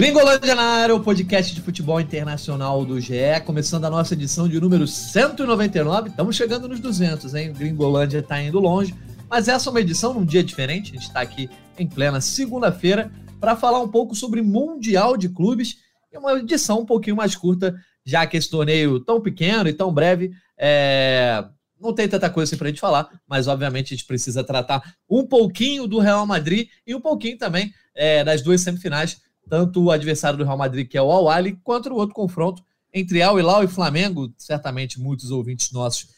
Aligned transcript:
Gringolândia 0.00 0.54
na 0.54 0.62
área, 0.62 0.94
o 0.94 1.00
podcast 1.00 1.54
de 1.54 1.60
futebol 1.60 2.00
internacional 2.00 2.86
do 2.86 2.98
GE, 2.98 3.12
começando 3.44 3.84
a 3.84 3.90
nossa 3.90 4.14
edição 4.14 4.48
de 4.48 4.58
número 4.58 4.86
199. 4.86 6.08
Estamos 6.08 6.36
chegando 6.36 6.66
nos 6.66 6.80
200, 6.80 7.34
hein? 7.34 7.52
Gringolândia 7.52 8.20
está 8.20 8.40
indo 8.40 8.58
longe, 8.58 8.94
mas 9.28 9.46
essa 9.46 9.68
é 9.68 9.70
uma 9.70 9.80
edição 9.82 10.14
num 10.14 10.24
dia 10.24 10.42
diferente. 10.42 10.92
A 10.92 10.94
gente 10.94 11.06
está 11.06 11.20
aqui 11.20 11.50
em 11.78 11.86
plena 11.86 12.18
segunda-feira 12.18 13.12
para 13.38 13.54
falar 13.54 13.78
um 13.82 13.88
pouco 13.88 14.14
sobre 14.14 14.40
Mundial 14.40 15.18
de 15.18 15.28
Clubes 15.28 15.76
e 16.10 16.16
uma 16.16 16.32
edição 16.38 16.80
um 16.80 16.86
pouquinho 16.86 17.16
mais 17.16 17.36
curta, 17.36 17.76
já 18.02 18.26
que 18.26 18.38
esse 18.38 18.48
torneio 18.48 19.00
tão 19.00 19.20
pequeno 19.20 19.68
e 19.68 19.74
tão 19.74 19.92
breve 19.92 20.32
é... 20.58 21.44
não 21.78 21.92
tem 21.92 22.08
tanta 22.08 22.30
coisa 22.30 22.48
assim 22.48 22.56
para 22.56 22.68
a 22.68 22.70
gente 22.70 22.80
falar, 22.80 23.06
mas 23.28 23.46
obviamente 23.46 23.92
a 23.92 23.96
gente 23.98 24.06
precisa 24.06 24.42
tratar 24.42 24.94
um 25.06 25.26
pouquinho 25.26 25.86
do 25.86 25.98
Real 25.98 26.26
Madrid 26.26 26.68
e 26.86 26.94
um 26.94 27.00
pouquinho 27.02 27.36
também 27.36 27.70
é, 27.94 28.24
das 28.24 28.40
duas 28.40 28.62
semifinais 28.62 29.20
tanto 29.48 29.82
o 29.82 29.90
adversário 29.90 30.38
do 30.38 30.44
Real 30.44 30.58
Madrid, 30.58 30.88
que 30.88 30.98
é 30.98 31.02
o 31.02 31.10
Al-Ali, 31.10 31.58
quanto 31.62 31.90
o 31.90 31.96
outro 31.96 32.14
confronto 32.14 32.62
entre 32.92 33.22
Al 33.22 33.38
Hilal 33.38 33.64
e 33.64 33.68
Flamengo. 33.68 34.32
Certamente 34.36 35.00
muitos 35.00 35.30
ouvintes 35.30 35.72
nossos 35.72 36.08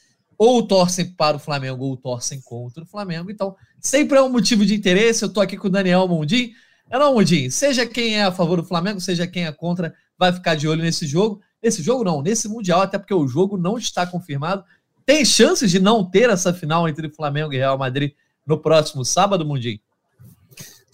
ou 0.45 0.67
torcem 0.67 1.09
para 1.13 1.37
o 1.37 1.41
Flamengo 1.41 1.85
ou 1.85 1.97
torcem 1.97 2.41
contra 2.41 2.83
o 2.83 2.87
Flamengo. 2.87 3.30
Então, 3.30 3.55
sempre 3.79 4.19
é 4.19 4.23
um 4.23 4.29
motivo 4.29 4.66
de 4.66 4.75
interesse. 4.75 5.23
Eu 5.23 5.29
estou 5.29 5.43
aqui 5.43 5.57
com 5.57 5.69
o 5.69 5.71
Daniel 5.71 6.09
Mundim. 6.09 6.53
É 6.91 6.99
não, 6.99 7.15
Mundim, 7.15 7.49
seja 7.49 7.87
quem 7.87 8.16
é 8.16 8.25
a 8.25 8.33
favor 8.33 8.61
do 8.61 8.66
Flamengo, 8.66 9.01
seja 9.01 9.27
quem 9.27 9.47
é 9.47 9.52
contra, 9.52 9.95
vai 10.19 10.33
ficar 10.33 10.57
de 10.57 10.66
olho 10.66 10.83
nesse 10.83 11.07
jogo. 11.07 11.41
Nesse 11.63 11.80
jogo 11.80 12.02
não, 12.02 12.21
nesse 12.21 12.49
Mundial, 12.49 12.80
até 12.80 12.99
porque 12.99 13.15
o 13.15 13.29
jogo 13.29 13.57
não 13.57 13.79
está 13.79 14.05
confirmado. 14.05 14.65
Tem 15.07 15.25
chances 15.25 15.71
de 15.71 15.79
não 15.79 16.05
ter 16.05 16.29
essa 16.29 16.52
final 16.52 16.89
entre 16.89 17.09
Flamengo 17.09 17.52
e 17.52 17.57
Real 17.57 17.79
Madrid 17.79 18.13
no 18.45 18.59
próximo 18.59 19.05
sábado, 19.05 19.47
Mundim? 19.47 19.80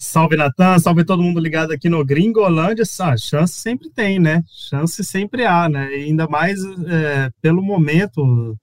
Salve, 0.01 0.37
Natan, 0.37 0.79
salve 0.79 1.03
todo 1.03 1.21
mundo 1.21 1.41
ligado 1.41 1.71
aqui 1.71 1.89
no 1.89 2.05
Gringolândia. 2.05 2.85
Ah, 3.01 3.17
chance 3.17 3.53
sempre 3.53 3.89
tem, 3.89 4.17
né? 4.17 4.41
Chance 4.47 5.03
sempre 5.03 5.45
há, 5.45 5.67
né? 5.67 5.91
E 5.91 6.05
ainda 6.05 6.25
mais 6.25 6.57
é, 6.87 7.29
pelo 7.41 7.61
momento 7.61 8.57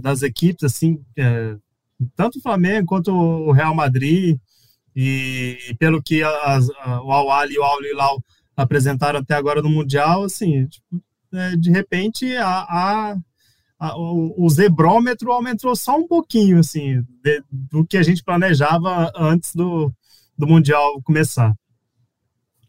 das 0.00 0.22
equipes, 0.22 0.64
assim, 0.64 0.98
é, 1.16 1.56
tanto 2.16 2.38
o 2.38 2.42
Flamengo 2.42 2.86
quanto 2.86 3.12
o 3.12 3.52
Real 3.52 3.74
Madrid, 3.74 4.38
e, 4.94 5.58
e 5.68 5.74
pelo 5.74 6.02
que 6.02 6.22
as, 6.22 6.68
a, 6.80 7.02
o 7.02 7.12
Al-Ali 7.12 7.54
e 7.54 7.58
o 7.58 7.62
Al-Hilal 7.62 8.22
apresentaram 8.56 9.20
até 9.20 9.34
agora 9.34 9.62
no 9.62 9.68
Mundial, 9.68 10.24
assim, 10.24 10.66
tipo, 10.66 11.02
é, 11.32 11.56
de 11.56 11.70
repente 11.70 12.34
a, 12.36 12.48
a, 12.48 13.16
a, 13.78 13.96
o, 13.96 14.34
o 14.44 14.50
zebrômetro 14.50 15.30
aumentou 15.30 15.76
só 15.76 15.96
um 15.96 16.08
pouquinho, 16.08 16.58
assim, 16.58 17.02
de, 17.22 17.42
do 17.50 17.86
que 17.86 17.96
a 17.96 18.02
gente 18.02 18.24
planejava 18.24 19.12
antes 19.14 19.54
do 19.54 19.92
do 20.38 20.46
Mundial 20.46 21.02
começar. 21.02 21.52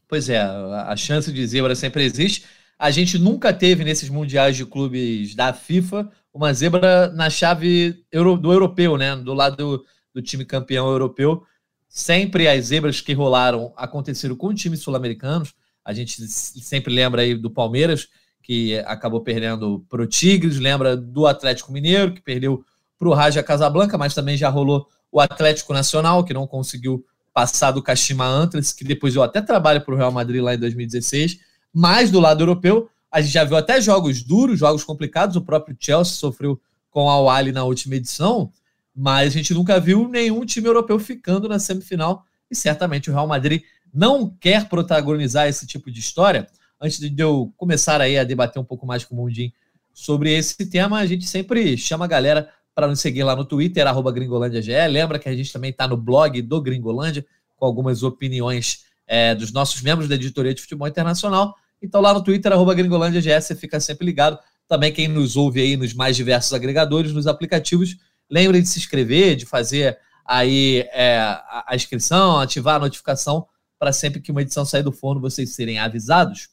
Pois 0.08 0.28
é, 0.28 0.40
a 0.40 0.96
chance 0.96 1.32
de 1.32 1.46
zebra 1.46 1.76
sempre 1.76 2.04
existe. 2.04 2.44
A 2.80 2.90
gente 2.90 3.20
nunca 3.20 3.54
teve 3.54 3.84
nesses 3.84 4.10
mundiais 4.10 4.58
de 4.58 4.66
clubes 4.66 5.36
da 5.36 5.54
FIFA 5.54 6.10
uma 6.34 6.52
zebra 6.54 7.10
na 7.10 7.30
chave 7.30 8.04
do 8.12 8.52
europeu, 8.52 8.98
né? 8.98 9.16
Do 9.16 9.34
lado 9.34 9.56
do, 9.56 9.86
do 10.16 10.22
time 10.22 10.46
campeão 10.46 10.90
europeu. 10.90 11.44
Sempre 11.88 12.48
as 12.48 12.66
zebras 12.66 13.02
que 13.02 13.14
rolaram 13.14 13.72
aconteceram 13.76 14.36
com 14.36 14.54
times 14.54 14.80
sul-americanos. 14.80 15.54
A 15.84 15.94
gente 15.94 16.26
sempre 16.28 16.94
lembra 16.94 17.22
aí 17.22 17.36
do 17.36 17.52
Palmeiras, 17.52 18.08
que 18.42 18.78
acabou 18.80 19.22
perdendo 19.22 19.86
para 19.90 20.02
o 20.02 20.08
Tigres, 20.08 20.58
lembra 20.58 20.98
do 20.98 21.28
Atlético 21.28 21.72
Mineiro, 21.72 22.14
que 22.14 22.22
perdeu 22.22 22.64
para 22.98 23.10
o 23.10 23.14
Raja 23.14 23.44
Casablanca, 23.44 23.98
mas 23.98 24.14
também 24.14 24.38
já 24.38 24.50
rolou 24.50 24.88
o 25.12 25.20
Atlético 25.20 25.74
Nacional, 25.74 26.24
que 26.24 26.34
não 26.34 26.48
conseguiu 26.48 27.06
passado 27.34 27.78
o 27.78 27.84
Kashima 27.84 28.26
Antlers, 28.26 28.74
que 28.74 28.84
depois 28.84 29.16
eu 29.16 29.24
até 29.24 29.42
trabalho 29.42 29.82
para 29.82 29.94
o 29.94 29.98
Real 29.98 30.12
Madrid 30.12 30.42
lá 30.42 30.56
em 30.56 30.60
2016, 30.60 31.40
mas 31.74 32.12
do 32.12 32.20
lado 32.20 32.42
europeu, 32.42 32.90
a 33.12 33.22
gente 33.22 33.34
já 33.34 33.44
viu 33.44 33.58
até 33.58 33.82
jogos 33.82 34.22
duros, 34.22 34.60
jogos 34.60 34.84
complicados, 34.84 35.36
o 35.36 35.42
próprio 35.42 35.76
Chelsea 35.80 36.14
sofreu 36.16 36.60
com 36.90 37.10
a 37.10 37.36
Ali 37.36 37.52
na 37.52 37.64
última 37.64 37.96
edição, 37.96 38.52
mas 38.96 39.28
a 39.28 39.38
gente 39.38 39.54
nunca 39.54 39.80
viu 39.80 40.08
nenhum 40.08 40.46
time 40.46 40.68
europeu 40.68 41.00
ficando 41.00 41.48
na 41.48 41.60
semifinal, 41.60 42.26
e 42.50 42.56
certamente 42.56 43.10
o 43.10 43.14
Real 43.14 43.28
Madrid 43.28 43.62
não 43.94 44.30
quer 44.40 44.68
protagonizar 44.68 45.48
esse 45.48 45.66
tipo 45.66 45.92
de 45.92 46.00
história. 46.00 46.48
Antes 46.82 47.00
de 47.00 47.22
eu 47.22 47.54
começar 47.58 48.02
aí 48.02 48.18
a 48.18 48.24
debater 48.24 48.62
um 48.62 48.66
pouco 48.66 48.86
mais 48.86 49.04
com 49.04 49.16
o 49.16 49.18
Mundim 49.18 49.52
sobre 49.94 50.34
esse 50.34 50.66
tema, 50.70 51.00
a 51.00 51.06
gente 51.06 51.28
sempre 51.28 51.78
chama 51.78 52.06
a 52.06 52.08
galera 52.08 52.50
para 52.80 52.88
nos 52.88 53.02
seguir 53.02 53.24
lá 53.26 53.36
no 53.36 53.44
Twitter, 53.44 53.86
arroba 53.86 54.10
GringolândiaGE. 54.10 54.88
Lembra 54.88 55.20
que 55.20 55.28
a 55.28 55.36
gente 55.36 55.52
também 55.52 55.70
está 55.70 55.86
no 55.86 55.98
blog 55.98 56.42
do 56.42 56.62
Gringolândia, 56.62 57.26
com 57.58 57.66
algumas 57.66 58.04
opiniões 58.04 58.86
é, 59.06 59.36
dos 59.36 59.52
nossos 59.52 59.82
membros 59.82 60.08
da 60.08 60.16
editoria 60.16 60.54
de 60.54 60.62
futebol 60.62 60.88
internacional. 60.88 61.54
Então, 61.82 62.00
lá 62.00 62.14
no 62.14 62.24
Twitter, 62.24 62.54
arroba 62.54 62.74
GringolândiaGE, 62.74 63.42
você 63.42 63.54
fica 63.54 63.82
sempre 63.82 64.06
ligado. 64.06 64.40
Também 64.66 64.94
quem 64.94 65.10
nos 65.10 65.36
ouve 65.36 65.60
aí 65.60 65.76
nos 65.76 65.94
mais 65.94 66.16
diversos 66.16 66.54
agregadores, 66.54 67.12
nos 67.12 67.28
aplicativos, 67.28 67.98
lembre 68.30 68.62
de 68.62 68.70
se 68.70 68.80
inscrever, 68.80 69.36
de 69.36 69.46
fazer 69.46 69.98
aí 70.26 70.88
é, 70.94 71.18
a, 71.18 71.66
a 71.68 71.76
inscrição, 71.76 72.40
ativar 72.40 72.78
a 72.78 72.80
notificação 72.80 73.46
para 73.78 73.92
sempre 73.92 74.22
que 74.22 74.32
uma 74.32 74.42
edição 74.42 74.64
sair 74.64 74.84
do 74.84 74.94
forno 74.94 75.20
vocês 75.20 75.50
serem 75.50 75.80
avisados. 75.80 76.48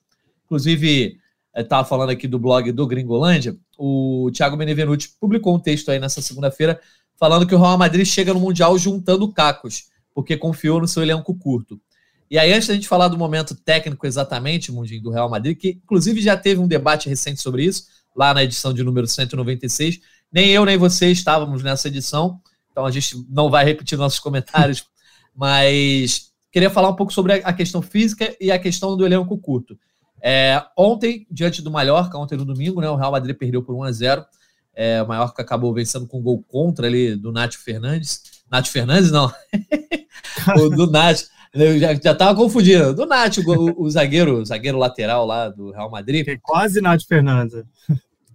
Inclusive, 0.44 1.20
estava 1.62 1.86
falando 1.88 2.10
aqui 2.10 2.28
do 2.28 2.38
blog 2.38 2.70
do 2.72 2.86
Gringolândia, 2.86 3.56
o 3.78 4.30
Thiago 4.32 4.56
Benevenuti 4.56 5.10
publicou 5.20 5.54
um 5.54 5.58
texto 5.58 5.90
aí 5.90 5.98
nessa 5.98 6.20
segunda-feira 6.20 6.80
falando 7.18 7.46
que 7.46 7.54
o 7.54 7.58
Real 7.58 7.78
Madrid 7.78 8.06
chega 8.06 8.34
no 8.34 8.40
Mundial 8.40 8.78
juntando 8.78 9.32
cacos, 9.32 9.86
porque 10.14 10.36
confiou 10.36 10.80
no 10.80 10.88
seu 10.88 11.02
elenco 11.02 11.34
curto. 11.34 11.80
E 12.30 12.38
aí, 12.38 12.52
antes 12.52 12.66
da 12.68 12.74
gente 12.74 12.88
falar 12.88 13.08
do 13.08 13.16
momento 13.16 13.54
técnico 13.54 14.06
exatamente, 14.06 14.72
Mundinho, 14.72 15.02
do 15.02 15.10
Real 15.10 15.30
Madrid, 15.30 15.56
que 15.56 15.80
inclusive 15.82 16.20
já 16.20 16.36
teve 16.36 16.60
um 16.60 16.66
debate 16.66 17.08
recente 17.08 17.40
sobre 17.40 17.64
isso, 17.64 17.84
lá 18.14 18.34
na 18.34 18.42
edição 18.42 18.72
de 18.72 18.82
número 18.82 19.06
196, 19.06 20.00
nem 20.32 20.50
eu 20.50 20.64
nem 20.64 20.76
você 20.76 21.10
estávamos 21.10 21.62
nessa 21.62 21.88
edição, 21.88 22.40
então 22.70 22.84
a 22.84 22.90
gente 22.90 23.24
não 23.28 23.48
vai 23.48 23.64
repetir 23.64 23.96
nossos 23.96 24.18
comentários, 24.18 24.84
mas 25.34 26.32
queria 26.50 26.70
falar 26.70 26.88
um 26.88 26.96
pouco 26.96 27.12
sobre 27.12 27.34
a 27.34 27.52
questão 27.52 27.80
física 27.80 28.34
e 28.40 28.50
a 28.50 28.58
questão 28.58 28.96
do 28.96 29.06
elenco 29.06 29.38
curto. 29.38 29.78
É, 30.20 30.62
ontem, 30.76 31.26
diante 31.30 31.62
do 31.62 31.70
Mallorca, 31.70 32.18
ontem 32.18 32.36
no 32.36 32.44
domingo, 32.44 32.80
né, 32.80 32.88
o 32.88 32.96
Real 32.96 33.12
Madrid 33.12 33.36
perdeu 33.36 33.62
por 33.62 33.74
1 33.74 33.82
a 33.84 33.92
0 33.92 34.24
é, 34.74 35.02
O 35.02 35.08
Mallorca 35.08 35.42
acabou 35.42 35.72
vencendo 35.72 36.06
com 36.06 36.18
um 36.18 36.22
gol 36.22 36.42
contra 36.48 36.86
ali 36.86 37.16
do 37.16 37.32
Nath 37.32 37.54
Fernandes. 37.54 38.22
Nath 38.50 38.66
Fernandes, 38.68 39.10
não. 39.10 39.32
o 40.56 40.68
do 40.68 40.90
Nath. 40.90 41.24
Eu 41.52 41.78
já, 41.78 41.94
já 41.94 42.14
tava 42.14 42.34
confundindo. 42.34 42.94
Do 42.94 43.06
Nath, 43.06 43.38
o, 43.38 43.82
o, 43.84 43.90
zagueiro, 43.90 44.40
o 44.40 44.44
zagueiro 44.44 44.78
lateral 44.78 45.24
lá 45.24 45.48
do 45.48 45.70
Real 45.70 45.90
Madrid. 45.90 46.26
É 46.28 46.36
quase 46.36 46.80
Nath 46.80 47.02
Fernandes. 47.08 47.62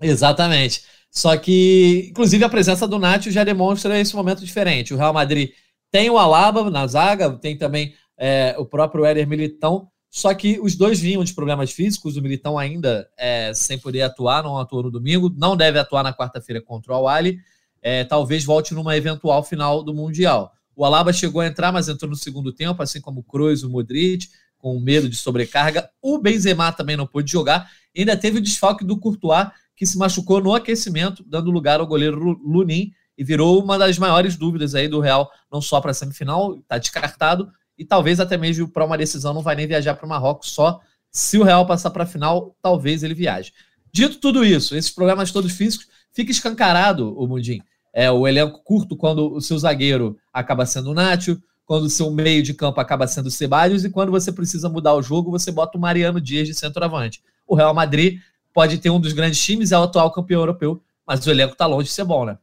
Exatamente. 0.02 0.84
Só 1.12 1.36
que, 1.38 2.08
inclusive, 2.09 2.44
a 2.44 2.50
presença 2.50 2.88
do 2.88 2.98
Nath 2.98 3.25
já 3.25 3.44
demonstra 3.44 4.00
esse 4.00 4.16
momento 4.16 4.44
diferente. 4.44 4.94
O 4.94 4.98
Real 4.98 5.13
Madrid 5.13 5.52
tem 5.92 6.09
o 6.09 6.18
Alaba 6.18 6.69
na 6.72 6.88
zaga, 6.88 7.30
tem 7.31 7.58
também 7.58 7.94
é, 8.18 8.56
o 8.58 8.66
próprio 8.66 9.03
Éder 9.03 9.28
Militão, 9.28 9.90
só 10.13 10.33
que 10.33 10.59
os 10.59 10.75
dois 10.75 10.99
vinham 10.99 11.23
de 11.23 11.33
problemas 11.33 11.72
físicos, 11.72 12.17
o 12.17 12.22
Militão 12.22 12.57
ainda 12.57 13.09
é, 13.17 13.53
sem 13.53 13.79
poder 13.79 14.01
atuar, 14.01 14.44
não 14.44 14.57
atuou 14.57 14.83
no 14.83 14.91
domingo, 14.91 15.33
não 15.38 15.55
deve 15.55 15.79
atuar 15.79 16.03
na 16.03 16.13
quarta-feira 16.13 16.61
contra 16.61 16.91
o 16.91 16.95
Awali, 16.95 17.39
é, 17.81 18.03
talvez 18.03 18.44
volte 18.44 18.73
numa 18.73 18.95
eventual 18.97 19.41
final 19.41 19.81
do 19.81 19.94
Mundial. 19.94 20.51
O 20.75 20.83
Alaba 20.83 21.13
chegou 21.13 21.39
a 21.39 21.47
entrar, 21.47 21.71
mas 21.71 21.88
entrou 21.88 22.09
no 22.09 22.17
segundo 22.17 22.51
tempo, 22.51 22.83
assim 22.83 23.00
como 23.00 23.21
o 23.21 23.23
Kroos, 23.23 23.63
o 23.63 23.69
Modric, 23.69 24.27
com 24.57 24.77
medo 24.81 25.07
de 25.07 25.16
sobrecarga. 25.16 25.89
O 26.01 26.17
Benzema 26.17 26.73
também 26.73 26.97
não 26.97 27.07
pôde 27.07 27.31
jogar. 27.31 27.71
Ainda 27.97 28.17
teve 28.17 28.39
o 28.39 28.41
desfalque 28.41 28.83
do 28.83 29.00
Courtois, 29.00 29.47
que 29.77 29.85
se 29.85 29.97
machucou 29.97 30.41
no 30.41 30.53
aquecimento, 30.53 31.23
dando 31.25 31.51
lugar 31.51 31.79
ao 31.79 31.88
goleiro 31.88 32.19
Lunin, 32.44 32.91
e 33.17 33.23
virou 33.23 33.63
uma 33.63 33.77
das 33.77 33.97
maiores 33.97 34.35
dúvidas 34.35 34.75
aí 34.75 34.89
do 34.89 35.00
Real, 35.00 35.31
não 35.50 35.62
só 35.62 35.80
para 35.80 35.91
a 35.91 35.94
semifinal, 35.94 36.57
está 36.57 36.77
descartado, 36.77 37.50
e 37.81 37.86
talvez 37.86 38.19
até 38.19 38.38
mesmo 38.38 38.68
para 38.68 38.86
uma 38.86 38.95
decisão 38.95 39.33
não 39.33 39.42
vai 39.42 39.56
nem 39.56 39.66
viajar 39.66 39.95
para 39.95 40.06
o 40.06 40.10
Marrocos, 40.10 40.51
só 40.51 40.80
se 41.12 41.39
o 41.39 41.44
Real 41.44 41.66
passar 41.66 41.89
para 41.89 42.04
a 42.04 42.06
final, 42.06 42.56
talvez 42.62 43.01
ele 43.01 43.16
viaje. 43.16 43.51
Dito 43.92 44.19
tudo 44.19 44.45
isso, 44.45 44.75
esses 44.75 44.92
problemas 44.92 45.31
todos 45.31 45.51
físicos, 45.51 45.88
fica 46.13 46.30
escancarado 46.30 47.12
o 47.18 47.28
Mundim. 47.28 47.60
É, 47.92 48.12
o 48.12 48.28
elenco 48.28 48.62
curto 48.63 48.95
quando 48.95 49.33
o 49.33 49.42
seu 49.42 49.57
zagueiro 49.57 50.16
acaba 50.31 50.63
sendo 50.63 50.92
o 50.92 50.94
Nacho, 50.94 51.42
quando 51.66 51.86
o 51.86 51.89
seu 51.89 52.12
meio 52.12 52.44
de 52.44 52.54
campo 52.54 52.80
acaba 52.80 53.07
sendo 53.07 53.25
o 53.25 53.31
Ceballos 53.31 53.84
e 53.84 53.89
quando 53.89 54.12
você 54.12 54.31
precisa 54.31 54.69
mudar 54.69 54.94
o 54.94 55.01
jogo, 55.01 55.31
você 55.31 55.51
bota 55.51 55.75
o 55.75 55.81
Mariano 55.81 56.22
Dias 56.22 56.48
de 56.48 56.54
centroavante. 56.54 57.24
O 57.48 57.56
Real 57.56 57.74
Madrid 57.74 58.19
pode 58.54 58.77
ter 58.77 58.92
um 58.92 59.00
dos 59.00 59.12
grandes 59.12 59.44
times, 59.44 59.72
é 59.72 59.80
o 59.80 59.84
atual 59.84 60.12
campeão 60.12 60.42
europeu, 60.42 60.84
mas 61.04 61.25
o 61.25 61.31
elenco 61.31 61.54
está 61.54 61.66
longe 61.66 61.88
de 61.88 61.94
ser 61.95 62.06
bom, 62.06 62.25
né? 62.25 62.38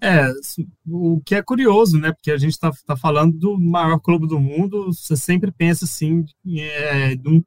É, 0.00 0.30
o 0.86 1.20
que 1.24 1.34
é 1.34 1.42
curioso, 1.42 1.98
né? 1.98 2.12
Porque 2.12 2.30
a 2.30 2.36
gente 2.36 2.52
está 2.52 2.70
tá 2.86 2.96
falando 2.96 3.36
do 3.36 3.58
maior 3.58 3.98
clube 3.98 4.28
do 4.28 4.38
mundo, 4.38 4.92
você 4.92 5.16
sempre 5.16 5.50
pensa 5.50 5.84
assim, 5.84 6.24
é, 6.56 7.16
um, 7.26 7.42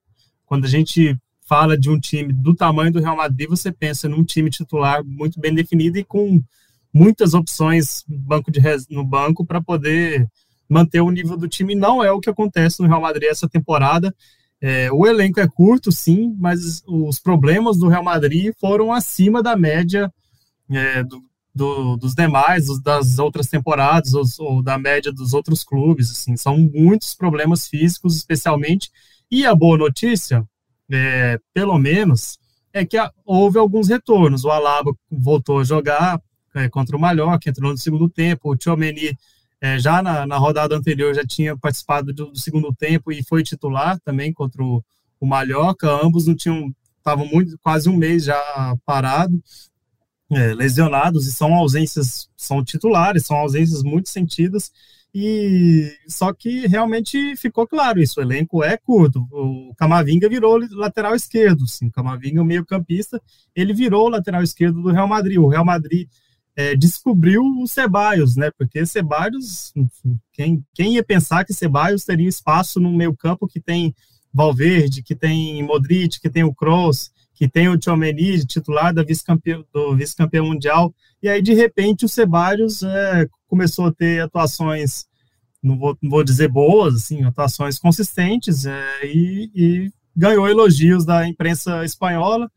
quando 0.45 0.65
a 0.65 0.67
gente 0.67 1.17
fala 1.47 1.77
de 1.77 1.89
um 1.89 1.99
time 1.99 2.33
do 2.33 2.53
tamanho 2.53 2.91
do 2.91 2.99
Real 2.99 3.15
Madrid, 3.15 3.47
você 3.47 3.71
pensa 3.71 4.07
num 4.07 4.23
time 4.23 4.49
titular 4.49 5.03
muito 5.03 5.39
bem 5.39 5.53
definido 5.53 5.97
e 5.97 6.03
com 6.03 6.41
muitas 6.93 7.33
opções 7.33 8.03
banco 8.07 8.51
de 8.51 8.61
no 8.89 9.03
banco 9.03 9.45
para 9.45 9.61
poder 9.61 10.27
manter 10.67 11.01
o 11.01 11.09
nível 11.09 11.37
do 11.37 11.47
time. 11.47 11.73
Não 11.73 12.03
é 12.03 12.11
o 12.11 12.19
que 12.19 12.29
acontece 12.29 12.81
no 12.81 12.87
Real 12.87 13.01
Madrid 13.01 13.29
essa 13.29 13.49
temporada. 13.49 14.13
É, 14.61 14.91
o 14.91 15.07
elenco 15.07 15.39
é 15.39 15.47
curto, 15.47 15.91
sim, 15.91 16.35
mas 16.37 16.83
os 16.85 17.19
problemas 17.19 17.77
do 17.77 17.87
Real 17.87 18.03
Madrid 18.03 18.53
foram 18.59 18.93
acima 18.93 19.41
da 19.41 19.55
média 19.55 20.13
é, 20.69 21.03
do, 21.03 21.21
do, 21.53 21.97
dos 21.97 22.15
demais, 22.15 22.67
das 22.81 23.19
outras 23.19 23.47
temporadas, 23.47 24.13
ou, 24.13 24.23
ou, 24.39 24.63
da 24.63 24.77
média 24.77 25.11
dos 25.11 25.33
outros 25.33 25.63
clubes. 25.63 26.11
Assim, 26.11 26.37
são 26.37 26.57
muitos 26.57 27.13
problemas 27.13 27.67
físicos, 27.67 28.15
especialmente. 28.15 28.89
E 29.29 29.45
a 29.45 29.53
boa 29.53 29.77
notícia, 29.77 30.45
é, 30.91 31.39
pelo 31.53 31.77
menos, 31.77 32.37
é 32.73 32.85
que 32.85 32.97
houve 33.25 33.57
alguns 33.57 33.89
retornos. 33.89 34.43
O 34.43 34.51
Alaba 34.51 34.93
voltou 35.09 35.59
a 35.59 35.63
jogar 35.63 36.21
é, 36.55 36.69
contra 36.69 36.95
o 36.95 36.99
Mallorca, 36.99 37.49
entrou 37.49 37.71
no 37.71 37.77
segundo 37.77 38.09
tempo. 38.09 38.51
O 38.51 38.55
Tchomeni, 38.55 39.17
é, 39.59 39.77
já 39.77 40.01
na, 40.01 40.25
na, 40.25 40.37
rodada 40.37 40.75
anterior, 40.75 41.13
já 41.13 41.23
tinha 41.25 41.57
participado 41.57 42.13
do, 42.13 42.31
do, 42.31 42.39
segundo 42.39 42.73
tempo 42.73 43.11
e 43.11 43.23
foi 43.23 43.43
titular 43.43 43.99
também 44.01 44.33
contra 44.33 44.63
o, 44.63 44.83
o 45.19 45.25
Mallorca. 45.25 45.89
Ambos 46.03 46.27
não 46.27 46.35
tinham, 46.35 46.73
estavam 46.97 47.25
muito, 47.25 47.57
quase 47.59 47.89
um 47.89 47.95
mês 47.95 48.23
já 48.23 48.41
parado, 48.85 49.41
é, 50.31 50.53
lesionados, 50.53 51.27
e 51.27 51.31
são 51.31 51.53
ausências, 51.53 52.29
são 52.37 52.63
titulares, 52.63 53.25
são 53.25 53.37
ausências 53.37 53.83
muito 53.83 54.09
sentidas. 54.09 54.71
E 55.13 55.91
só 56.07 56.33
que 56.33 56.67
realmente 56.67 57.35
ficou 57.35 57.67
claro 57.67 58.01
isso, 58.01 58.19
o 58.19 58.23
elenco 58.23 58.63
é 58.63 58.77
curto. 58.77 59.27
O 59.29 59.73
Camavinga 59.75 60.29
virou 60.29 60.57
lateral 60.71 61.13
esquerdo, 61.13 61.67
sim. 61.67 61.87
O 61.87 61.91
Camavinga, 61.91 62.41
o 62.41 62.45
meio-campista, 62.45 63.21
ele 63.53 63.73
virou 63.73 64.07
lateral 64.07 64.41
esquerdo 64.41 64.81
do 64.81 64.89
Real 64.91 65.07
Madrid. 65.07 65.37
O 65.37 65.49
Real 65.49 65.65
Madrid 65.65 66.07
é, 66.55 66.75
descobriu 66.75 67.43
o 67.43 67.67
Ceballos, 67.67 68.37
né? 68.37 68.51
Porque 68.57 68.85
Ceballos, 68.85 69.73
quem, 70.31 70.63
quem 70.73 70.95
ia 70.95 71.03
pensar 71.03 71.43
que 71.43 71.53
Ceballos 71.53 72.05
teria 72.05 72.29
espaço 72.29 72.79
no 72.79 72.91
meio-campo 72.91 73.47
que 73.47 73.59
tem 73.59 73.93
Valverde, 74.33 75.03
que 75.03 75.13
tem 75.13 75.61
Modric, 75.61 76.21
que 76.21 76.29
tem 76.29 76.43
o 76.43 76.55
Kroos, 76.55 77.11
que 77.41 77.49
tem 77.49 77.67
o 77.67 77.75
Tchouameni, 77.75 78.45
titular 78.45 78.93
da 78.93 79.01
vice 79.01 79.23
do 79.73 79.95
vice-campeão 79.95 80.45
mundial. 80.45 80.93
E 81.23 81.27
aí, 81.27 81.41
de 81.41 81.55
repente, 81.55 82.05
o 82.05 82.07
Ceballos 82.07 82.83
é, 82.83 83.27
começou 83.47 83.87
a 83.87 83.91
ter 83.91 84.21
atuações, 84.21 85.07
não 85.59 85.75
vou, 85.75 85.97
não 85.99 86.11
vou 86.11 86.23
dizer 86.23 86.49
boas, 86.49 86.93
assim, 86.93 87.23
atuações 87.23 87.79
consistentes 87.79 88.67
é, 88.67 89.05
e, 89.07 89.49
e, 89.55 89.91
ganhou 90.15 90.47
elogios 90.47 91.03
da 91.03 91.27
imprensa 91.27 91.83
espanhola. 91.83 92.47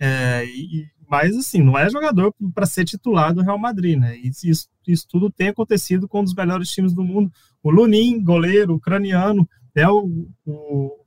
É, 0.00 0.44
e, 0.44 0.88
mas, 1.08 1.36
assim, 1.36 1.62
não 1.62 1.78
é 1.78 1.88
jogador 1.88 2.34
para 2.52 2.66
ser 2.66 2.84
titular 2.84 3.32
do 3.32 3.40
Real 3.40 3.56
Madrid, 3.56 3.96
né? 3.96 4.16
Isso, 4.16 4.68
isso 4.84 5.06
tudo 5.08 5.30
tem 5.30 5.50
acontecido 5.50 6.08
com 6.08 6.22
um 6.22 6.24
dos 6.24 6.34
melhores 6.34 6.70
times 6.70 6.92
do 6.92 7.04
mundo. 7.04 7.30
O 7.62 7.70
Lunin, 7.70 8.20
goleiro 8.20 8.74
ucraniano, 8.74 9.48
é 9.76 9.88
o, 9.88 10.26
o 10.44 11.03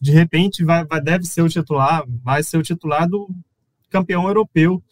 de 0.00 0.12
repente 0.12 0.64
vai, 0.64 0.84
vai, 0.84 1.00
deve 1.00 1.24
ser 1.24 1.42
o 1.42 1.48
titular, 1.48 2.04
vai 2.22 2.42
ser 2.42 2.58
o 2.58 2.62
titular 2.62 3.08
do 3.08 3.28
campeão 3.90 4.26
europeu 4.26 4.82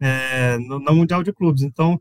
é, 0.00 0.58
no, 0.58 0.78
no 0.78 0.94
Mundial 0.94 1.22
de 1.22 1.32
Clubes. 1.32 1.62
Então, 1.62 2.00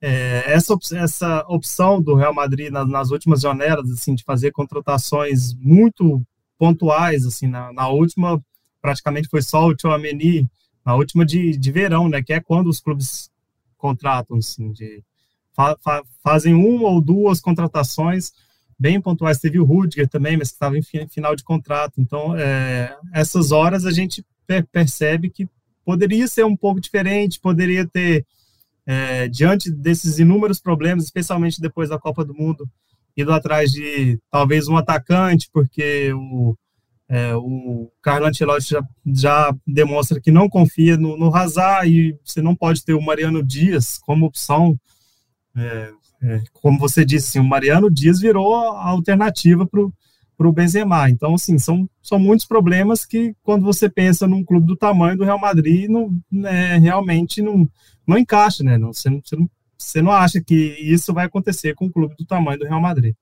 é, 0.00 0.52
essa, 0.52 0.76
essa 0.94 1.44
opção 1.48 2.00
do 2.00 2.14
Real 2.14 2.34
Madrid 2.34 2.70
nas, 2.70 3.10
últimas 3.10 3.40
janelas, 3.40 3.90
assim, 3.90 4.14
de 4.14 4.24
fazer 4.24 4.52
contratações 4.52 5.54
muito 5.54 6.22
pontuais, 6.58 7.26
assim, 7.26 7.46
na, 7.46 7.72
na 7.72 7.88
última, 7.88 8.42
praticamente 8.80 9.28
foi 9.28 9.42
só 9.42 9.66
o 9.66 9.74
Tchouameni, 9.74 10.48
na 10.84 10.94
última 10.94 11.24
de, 11.24 11.56
de 11.56 11.72
verão, 11.72 12.08
né, 12.08 12.22
que 12.22 12.32
é 12.32 12.40
quando 12.40 12.68
os 12.68 12.80
clubes 12.80 13.30
contratam, 13.76 14.38
assim, 14.38 14.72
de, 14.72 15.02
fa, 15.52 15.76
fa, 15.82 16.02
fazem 16.22 16.54
uma 16.54 16.88
ou 16.88 17.00
duas 17.00 17.40
contratações 17.40 18.32
bem 18.78 19.00
pontuais, 19.00 19.38
teve 19.38 19.58
o 19.58 19.64
Rudiger 19.64 20.08
também, 20.08 20.36
mas 20.36 20.48
que 20.48 20.54
estava 20.54 20.78
em 20.78 20.82
final 20.82 21.34
de 21.34 21.42
contrato, 21.42 22.00
então, 22.00 22.36
é, 22.36 22.96
essas 23.12 23.50
horas 23.50 23.84
a 23.84 23.90
gente 23.90 24.24
percebe 24.72 25.28
que 25.28 25.48
poderia 25.84 26.26
ser 26.28 26.44
um 26.44 26.56
pouco 26.56 26.80
diferente, 26.80 27.40
poderia 27.40 27.86
ter 27.86 28.24
é, 28.86 29.28
diante 29.28 29.70
desses 29.70 30.18
inúmeros 30.18 30.60
problemas, 30.60 31.04
especialmente 31.04 31.60
depois 31.60 31.90
da 31.90 31.98
Copa 31.98 32.24
do 32.24 32.34
Mundo, 32.34 32.68
indo 33.16 33.32
atrás 33.32 33.70
de 33.70 34.18
talvez 34.30 34.68
um 34.68 34.76
atacante, 34.76 35.50
porque 35.52 36.12
o, 36.14 36.56
é, 37.08 37.34
o 37.34 37.90
Carlo 38.00 38.26
Ancelotti 38.26 38.70
já, 38.70 38.82
já, 39.06 39.54
demonstra 39.66 40.20
que 40.20 40.30
não 40.30 40.48
confia 40.48 40.96
no, 40.96 41.18
no 41.18 41.34
Hazard 41.34 41.90
e 41.90 42.16
você 42.24 42.40
não 42.40 42.54
pode 42.54 42.84
ter 42.84 42.94
o 42.94 43.02
Mariano 43.02 43.42
Dias 43.42 43.98
como 43.98 44.24
opção. 44.26 44.78
É, 45.56 45.92
é 46.22 46.42
como 46.52 46.78
você 46.78 47.04
disse, 47.04 47.28
assim, 47.28 47.38
o 47.38 47.48
Mariano 47.48 47.90
Dias 47.90 48.20
virou 48.20 48.54
a 48.54 48.88
alternativa 48.88 49.66
para 49.66 50.48
o 50.48 50.52
Benzema. 50.52 51.08
Então, 51.08 51.34
assim, 51.34 51.58
são, 51.58 51.88
são 52.02 52.18
muitos 52.18 52.46
problemas 52.46 53.06
que, 53.06 53.34
quando 53.42 53.64
você 53.64 53.88
pensa 53.88 54.26
num 54.26 54.44
clube 54.44 54.66
do 54.66 54.76
tamanho 54.76 55.16
do 55.16 55.24
Real 55.24 55.38
Madrid, 55.38 55.88
não, 55.88 56.10
né, 56.30 56.76
realmente 56.78 57.40
não, 57.40 57.68
não 58.06 58.18
encaixa, 58.18 58.64
né? 58.64 58.76
Não, 58.76 58.92
você, 58.92 59.08
não, 59.08 59.20
você, 59.24 59.36
não, 59.36 59.50
você 59.76 60.02
não 60.02 60.12
acha 60.12 60.40
que 60.40 60.54
isso 60.80 61.12
vai 61.14 61.26
acontecer 61.26 61.74
com 61.74 61.86
um 61.86 61.90
clube 61.90 62.14
do 62.18 62.26
tamanho 62.26 62.58
do 62.58 62.66
Real 62.66 62.80
Madrid. 62.80 63.14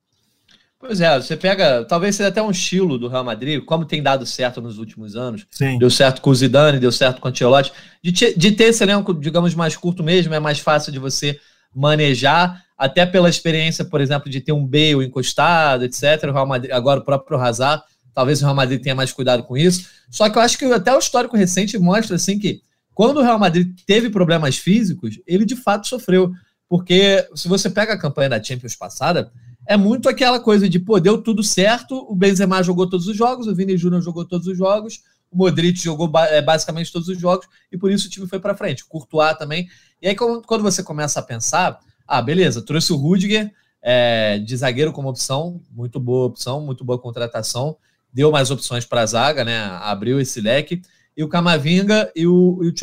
Pois 0.78 1.00
é, 1.00 1.18
você 1.18 1.36
pega, 1.36 1.84
talvez 1.84 2.16
seja 2.16 2.28
até 2.28 2.42
um 2.42 2.50
estilo 2.50 2.98
do 2.98 3.08
Real 3.08 3.24
Madrid, 3.24 3.64
como 3.64 3.86
tem 3.86 4.02
dado 4.02 4.26
certo 4.26 4.60
nos 4.60 4.78
últimos 4.78 5.16
anos. 5.16 5.46
Sim. 5.50 5.78
Deu 5.78 5.90
certo 5.90 6.20
com 6.20 6.30
o 6.30 6.34
Zidane, 6.34 6.78
deu 6.78 6.92
certo 6.92 7.20
com 7.20 7.28
o 7.28 7.30
Ancelotti. 7.30 7.72
De, 8.02 8.12
de 8.12 8.52
ter 8.52 8.64
esse 8.64 8.84
elenco, 8.84 9.14
digamos, 9.14 9.54
mais 9.54 9.74
curto 9.74 10.04
mesmo, 10.04 10.34
é 10.34 10.38
mais 10.38 10.58
fácil 10.58 10.92
de 10.92 10.98
você 10.98 11.40
manejar, 11.76 12.64
até 12.76 13.06
pela 13.06 13.28
experiência, 13.28 13.84
por 13.84 14.00
exemplo, 14.00 14.30
de 14.30 14.40
ter 14.40 14.52
um 14.52 14.66
Bale 14.66 15.04
encostado, 15.04 15.84
etc. 15.84 16.22
Real 16.24 16.46
Madrid, 16.46 16.72
agora 16.72 17.00
o 17.00 17.04
próprio 17.04 17.38
Hazard, 17.38 17.82
talvez 18.14 18.40
o 18.40 18.44
Real 18.44 18.54
Madrid 18.54 18.82
tenha 18.82 18.94
mais 18.94 19.12
cuidado 19.12 19.42
com 19.42 19.56
isso. 19.56 19.88
Só 20.10 20.28
que 20.28 20.38
eu 20.38 20.42
acho 20.42 20.58
que 20.58 20.64
até 20.66 20.94
o 20.94 20.98
histórico 20.98 21.36
recente 21.36 21.78
mostra 21.78 22.16
assim 22.16 22.38
que 22.38 22.62
quando 22.94 23.18
o 23.18 23.22
Real 23.22 23.38
Madrid 23.38 23.76
teve 23.86 24.08
problemas 24.08 24.56
físicos, 24.56 25.20
ele 25.26 25.44
de 25.44 25.54
fato 25.54 25.86
sofreu. 25.86 26.32
Porque 26.68 27.28
se 27.34 27.46
você 27.46 27.70
pega 27.70 27.92
a 27.92 27.98
campanha 27.98 28.30
da 28.30 28.42
Champions 28.42 28.74
passada, 28.74 29.30
é 29.66 29.76
muito 29.76 30.08
aquela 30.08 30.40
coisa 30.40 30.68
de, 30.68 30.78
pô, 30.78 30.98
deu 30.98 31.20
tudo 31.20 31.42
certo, 31.42 32.06
o 32.08 32.14
Benzema 32.14 32.62
jogou 32.62 32.88
todos 32.88 33.06
os 33.06 33.16
jogos, 33.16 33.46
o 33.46 33.54
Vini 33.54 33.76
Júnior 33.76 34.00
jogou 34.00 34.24
todos 34.24 34.46
os 34.46 34.56
jogos, 34.56 35.02
o 35.30 35.36
Modric 35.36 35.82
jogou 35.82 36.10
é, 36.30 36.40
basicamente 36.40 36.92
todos 36.92 37.08
os 37.08 37.18
jogos, 37.18 37.46
e 37.70 37.76
por 37.76 37.90
isso 37.90 38.06
o 38.06 38.10
time 38.10 38.26
foi 38.26 38.38
para 38.38 38.56
frente. 38.56 38.84
O 38.84 38.86
Courtois 38.86 39.36
também. 39.36 39.68
E 40.00 40.08
aí, 40.08 40.14
quando 40.14 40.62
você 40.62 40.82
começa 40.82 41.20
a 41.20 41.22
pensar, 41.22 41.78
ah, 42.06 42.20
beleza, 42.22 42.62
trouxe 42.62 42.92
o 42.92 42.96
Rudiger 42.96 43.52
é, 43.82 44.38
de 44.38 44.56
zagueiro 44.56 44.92
como 44.92 45.08
opção, 45.08 45.60
muito 45.70 45.98
boa 45.98 46.26
opção, 46.26 46.60
muito 46.60 46.84
boa 46.84 46.98
contratação, 46.98 47.76
deu 48.12 48.30
mais 48.30 48.50
opções 48.50 48.84
para 48.84 49.02
a 49.02 49.06
zaga, 49.06 49.44
né? 49.44 49.58
Abriu 49.80 50.20
esse 50.20 50.40
leque 50.40 50.82
e 51.16 51.24
o 51.24 51.28
Camavinga 51.28 52.12
e 52.14 52.26
o, 52.26 52.60
e 52.62 52.68
o 52.68 52.74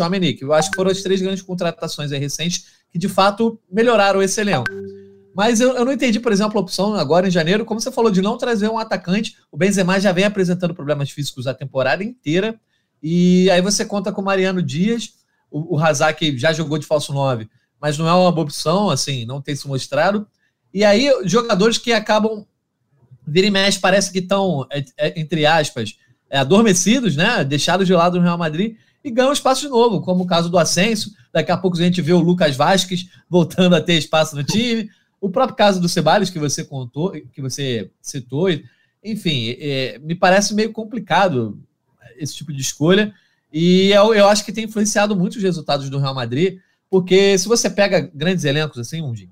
eu 0.42 0.54
acho 0.54 0.72
que 0.72 0.76
foram 0.76 0.90
as 0.90 1.02
três 1.02 1.22
grandes 1.22 1.44
contratações 1.44 2.12
recentes 2.12 2.66
que 2.90 2.98
de 2.98 3.08
fato 3.08 3.60
melhoraram 3.72 4.22
esse 4.22 4.42
elenco. 4.42 4.70
Mas 5.36 5.60
eu, 5.60 5.76
eu, 5.76 5.84
não 5.84 5.92
entendi, 5.92 6.20
por 6.20 6.32
exemplo, 6.32 6.58
a 6.58 6.62
opção 6.62 6.94
agora 6.94 7.28
em 7.28 7.32
janeiro, 7.32 7.66
como 7.66 7.80
você 7.80 7.92
falou, 7.92 8.12
de 8.12 8.22
não 8.22 8.38
trazer 8.38 8.70
um 8.70 8.78
atacante. 8.78 9.36
O 9.52 9.58
Benzema 9.58 10.00
já 10.00 10.12
vem 10.12 10.26
apresentando 10.26 10.76
problemas 10.76 11.10
físicos 11.10 11.48
a 11.48 11.54
temporada 11.54 12.04
inteira. 12.04 12.60
E 13.02 13.50
aí 13.50 13.62
você 13.62 13.84
conta 13.84 14.12
com 14.12 14.22
o 14.22 14.26
Mariano 14.26 14.62
Dias, 14.62 15.14
o, 15.54 15.80
Hazak 15.80 16.38
já 16.38 16.52
jogou 16.52 16.80
de 16.80 16.86
falso 16.86 17.14
9, 17.14 17.48
mas 17.80 17.98
não 17.98 18.08
é 18.08 18.14
uma 18.14 18.32
boa 18.32 18.46
opção, 18.46 18.90
assim, 18.90 19.26
não 19.26 19.40
tem 19.40 19.56
se 19.56 19.68
mostrado. 19.68 20.28
E 20.74 20.84
aí, 20.84 21.12
jogadores 21.26 21.78
que 21.78 21.94
acabam, 21.94 22.46
vira 23.26 23.46
e 23.46 23.52
mexe, 23.52 23.80
parece 23.80 24.12
que 24.12 24.20
estão, 24.20 24.66
é, 24.72 24.84
é, 24.98 25.20
entre 25.20 25.46
aspas, 25.46 25.96
é, 26.30 26.40
adormecidos, 26.40 27.16
né? 27.16 27.44
Deixados 27.44 27.86
de 27.86 27.94
lado 27.94 28.18
no 28.18 28.24
Real 28.24 28.38
Madrid 28.38 28.76
e 29.04 29.12
ganham 29.12 29.32
espaço 29.32 29.62
de 29.62 29.68
novo, 29.68 30.02
como 30.02 30.24
o 30.24 30.28
caso 30.28 30.50
do 30.50 30.58
Ascenso. 30.58 31.14
Daqui 31.32 31.52
a 31.52 31.58
pouco 31.58 31.78
a 31.78 31.82
gente 31.82 32.02
vê 32.02 32.14
o 32.14 32.20
Lucas 32.20 32.56
Vasquez 32.56 33.08
voltando 33.30 33.76
a 33.76 33.82
ter 33.82 33.94
espaço 33.94 34.36
no 34.36 34.44
time. 34.44 34.90
O 35.22 35.30
próprio 35.30 35.56
caso 35.56 35.80
do 35.80 35.88
Ceballos 35.88 36.30
que 36.30 36.40
você 36.40 36.64
contou, 36.64 37.12
que 37.12 37.42
você 37.42 37.92
citou, 38.02 38.48
enfim, 39.04 39.56
é, 39.60 40.00
me 40.00 40.16
parece 40.16 40.56
meio 40.56 40.72
complicado 40.72 41.60
esse 42.18 42.34
tipo 42.36 42.52
de 42.52 42.62
escolha. 42.62 43.14
E 43.54 43.92
eu, 43.92 44.16
eu, 44.16 44.28
acho 44.28 44.44
que 44.44 44.52
tem 44.52 44.64
influenciado 44.64 45.16
muito 45.16 45.36
os 45.36 45.44
resultados 45.44 45.88
do 45.88 46.00
Real 46.00 46.16
Madrid, 46.16 46.58
porque 46.90 47.38
se 47.38 47.48
você 47.48 47.70
pega 47.70 48.10
grandes 48.12 48.46
elencos 48.46 48.80
assim, 48.80 49.00
um 49.00 49.14
dia, 49.14 49.30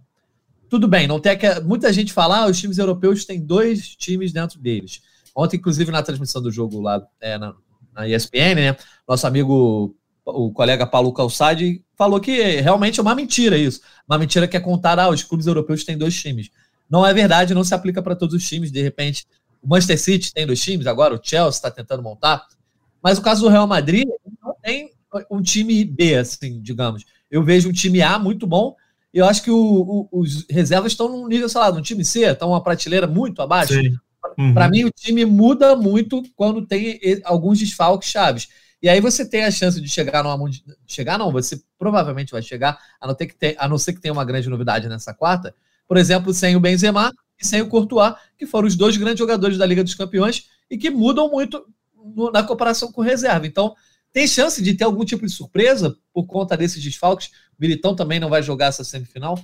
tudo 0.70 0.88
bem, 0.88 1.08
não 1.08 1.20
tem 1.20 1.36
que 1.36 1.60
muita 1.62 1.92
gente 1.92 2.13
falar, 2.13 2.44
ah, 2.44 2.46
os 2.46 2.60
times 2.60 2.78
europeus 2.78 3.25
têm 3.25 3.42
dois 3.42 3.96
times 3.96 4.32
dentro 4.32 4.60
deles. 4.60 5.01
Ontem, 5.36 5.58
inclusive, 5.58 5.92
na 5.92 6.04
transmissão 6.04 6.40
do 6.40 6.51
jogo 6.51 6.80
lá 6.80 7.01
é, 7.20 7.36
na, 7.38 7.56
na 7.94 8.08
ESPN, 8.08 8.56
né? 8.56 8.78
Nosso 9.08 9.25
amigo, 9.25 9.96
o 10.24 10.51
colega 10.51 10.86
Paulo 10.86 11.12
Calçade, 11.12 11.84
falou 11.98 12.20
que 12.20 12.62
realmente 12.62 13.00
é 13.00 13.04
uma 13.04 13.16
mentira 13.16 13.58
isso. 13.58 13.82
Uma 14.08 14.20
mentira 14.20 14.48
que 14.48 14.56
é 14.56 14.60
contar, 14.60 15.00
ah, 15.00 15.10
os 15.10 15.24
clubes 15.24 15.48
europeus 15.48 15.84
têm 15.84 15.98
dois 15.98 16.16
times. 16.16 16.51
Não 16.88 17.06
é 17.06 17.13
verdade, 17.13 17.56
não 17.56 17.63
se 17.63 17.74
aplica 17.74 18.01
para 18.04 18.16
todos 18.16 18.36
os 18.36 18.48
times. 18.48 18.72
De 18.72 18.82
repente, 18.82 19.25
o 19.63 19.68
Manchester 19.68 20.00
City 20.00 20.32
tem 20.32 20.46
dois 20.46 20.62
times, 20.62 20.86
agora 20.86 21.16
o 21.16 21.20
Chelsea 21.22 21.50
está 21.50 21.72
tentando 21.72 22.04
montar. 22.04 22.46
Mas 23.01 23.17
o 23.17 23.22
caso 23.22 23.41
do 23.41 23.50
Real 23.50 23.67
Madrid 23.67 24.08
não 24.41 24.55
tem 24.62 24.91
um 25.29 25.41
time 25.41 25.84
B, 25.84 26.15
assim, 26.15 26.62
digamos. 26.62 27.03
Eu 27.29 27.43
vejo 27.43 27.70
um 27.70 27.74
time 27.74 28.01
A 28.01 28.20
muito 28.20 28.46
bom, 28.46 28.75
e 29.13 29.17
eu 29.17 29.25
acho 29.25 29.43
que 29.43 29.51
o, 29.51 29.58
o, 30.12 30.20
os 30.20 30.46
reservas 30.50 30.93
estão 30.93 31.10
num 31.10 31.27
nível, 31.27 31.50
sei 31.50 31.60
lá, 31.60 31.72
no 31.72 31.81
time 31.81 32.05
C, 32.05 32.25
estão 32.25 32.50
uma 32.50 32.63
prateleira 32.63 33.08
muito 33.08 33.41
abaixo. 33.41 33.74
Uhum. 34.38 34.53
Para 34.53 34.70
mim, 34.70 34.86
o 34.86 34.91
time 34.91 35.25
muda 35.25 35.75
muito 35.75 36.24
quando 36.36 36.65
tem 36.65 37.00
alguns 37.24 37.60
desfalques 37.60 38.10
chaves. 38.10 38.48
E 38.81 38.89
aí 38.89 39.00
você 39.00 39.27
tem 39.27 39.43
a 39.43 39.51
chance 39.51 39.79
de 39.79 39.88
chegar 39.88 40.24
numa 40.24 40.50
chegar 40.88 41.17
não, 41.17 41.31
você 41.31 41.62
provavelmente 41.77 42.31
vai 42.31 42.41
chegar, 42.41 42.79
a 43.00 43.08
não, 43.08 43.13
ter 43.13 43.27
que 43.27 43.36
ter, 43.36 43.55
a 43.60 43.67
não 43.67 43.77
ser 43.77 43.93
que 43.93 44.01
tenha 44.01 44.13
uma 44.13 44.25
grande 44.25 44.50
novidade 44.50 44.89
nessa 44.89 45.13
quarta, 45.13 45.53
por 45.88 45.98
exemplo, 45.98 46.34
sem 46.34 46.55
o 46.55 46.60
Benzema 46.60 47.13
e 47.39 47.46
sem 47.46 47.62
o 47.62 47.67
Courtois, 47.67 48.15
que 48.38 48.48
foram 48.48 48.67
os 48.67 48.75
dois 48.75 48.98
grandes 48.98 49.20
jogadores 49.20 49.58
da 49.58 49.65
Liga 49.65 49.84
dos 49.84 49.93
Campeões 49.93 50.48
e 50.70 50.77
que 50.77 50.89
mudam 50.89 51.29
muito 51.29 51.63
no, 52.15 52.31
na 52.31 52.43
comparação 52.43 52.91
com 52.91 53.01
reserva. 53.01 53.48
Então, 53.48 53.75
tem 54.13 54.27
chance 54.27 54.62
de 54.62 54.74
ter 54.74 54.84
algum 54.84 55.05
tipo 55.05 55.25
de 55.25 55.31
surpresa 55.31 55.96
por 56.13 56.25
conta 56.25 56.58
desses 56.58 56.84
desfalques? 56.84 57.27
O 57.27 57.62
Militão 57.62 57.96
também 57.96 58.20
não 58.20 58.29
vai 58.29 58.43
jogar 58.43 58.67
essa 58.67 58.84
semifinal? 58.84 59.39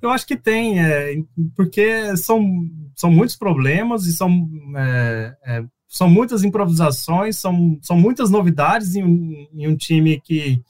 Eu 0.00 0.10
acho 0.10 0.26
que 0.26 0.36
tem, 0.36 0.82
é, 0.82 1.16
porque 1.56 2.16
são, 2.16 2.68
são 2.94 3.10
muitos 3.10 3.36
problemas 3.36 4.06
e 4.06 4.12
são 4.12 4.48
é, 4.76 5.36
é, 5.44 5.64
são 5.90 6.08
muitas 6.08 6.44
improvisações, 6.44 7.36
são, 7.36 7.76
são 7.82 7.98
muitas 7.98 8.30
novidades 8.30 8.94
em 8.94 9.02
um, 9.02 9.48
em 9.52 9.66
um 9.66 9.76
time 9.76 10.20
que, 10.20 10.62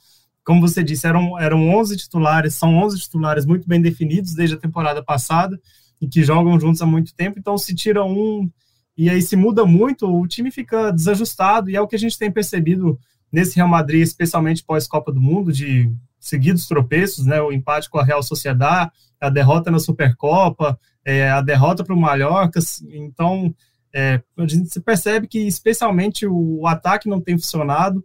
como 0.43 0.59
você 0.59 0.83
disse, 0.83 1.05
eram, 1.05 1.39
eram 1.39 1.69
11 1.69 1.95
titulares, 1.95 2.55
são 2.55 2.75
11 2.75 2.99
titulares 2.99 3.45
muito 3.45 3.67
bem 3.67 3.79
definidos 3.79 4.33
desde 4.33 4.55
a 4.55 4.59
temporada 4.59 5.03
passada 5.03 5.61
e 6.01 6.07
que 6.07 6.23
jogam 6.23 6.59
juntos 6.59 6.81
há 6.81 6.87
muito 6.87 7.13
tempo, 7.13 7.37
então 7.37 7.55
se 7.55 7.75
tira 7.75 8.03
um 8.03 8.49
e 8.97 9.09
aí 9.09 9.21
se 9.21 9.35
muda 9.35 9.65
muito, 9.65 10.07
o 10.07 10.27
time 10.27 10.51
fica 10.51 10.91
desajustado 10.91 11.69
e 11.69 11.75
é 11.75 11.81
o 11.81 11.87
que 11.87 11.95
a 11.95 11.99
gente 11.99 12.17
tem 12.17 12.31
percebido 12.31 12.99
nesse 13.31 13.55
Real 13.55 13.67
Madrid, 13.67 14.01
especialmente 14.01 14.63
pós-Copa 14.63 15.11
do 15.11 15.21
Mundo, 15.21 15.51
de 15.51 15.91
seguidos 16.19 16.67
tropeços, 16.67 17.25
né, 17.25 17.41
o 17.41 17.51
empate 17.51 17.89
com 17.89 17.97
a 17.97 18.03
Real 18.03 18.21
Sociedad, 18.21 18.91
a 19.19 19.29
derrota 19.29 19.71
na 19.71 19.79
Supercopa, 19.79 20.77
é, 21.03 21.29
a 21.29 21.41
derrota 21.41 21.83
para 21.83 21.95
o 21.95 21.99
Mallorca, 21.99 22.59
então 22.91 23.53
é, 23.93 24.21
a 24.37 24.47
gente 24.47 24.79
percebe 24.79 25.27
que, 25.27 25.39
especialmente, 25.39 26.25
o, 26.25 26.65
ataque 26.65 27.09
não 27.09 27.19
tem 27.19 27.37
funcionado. 27.37 28.03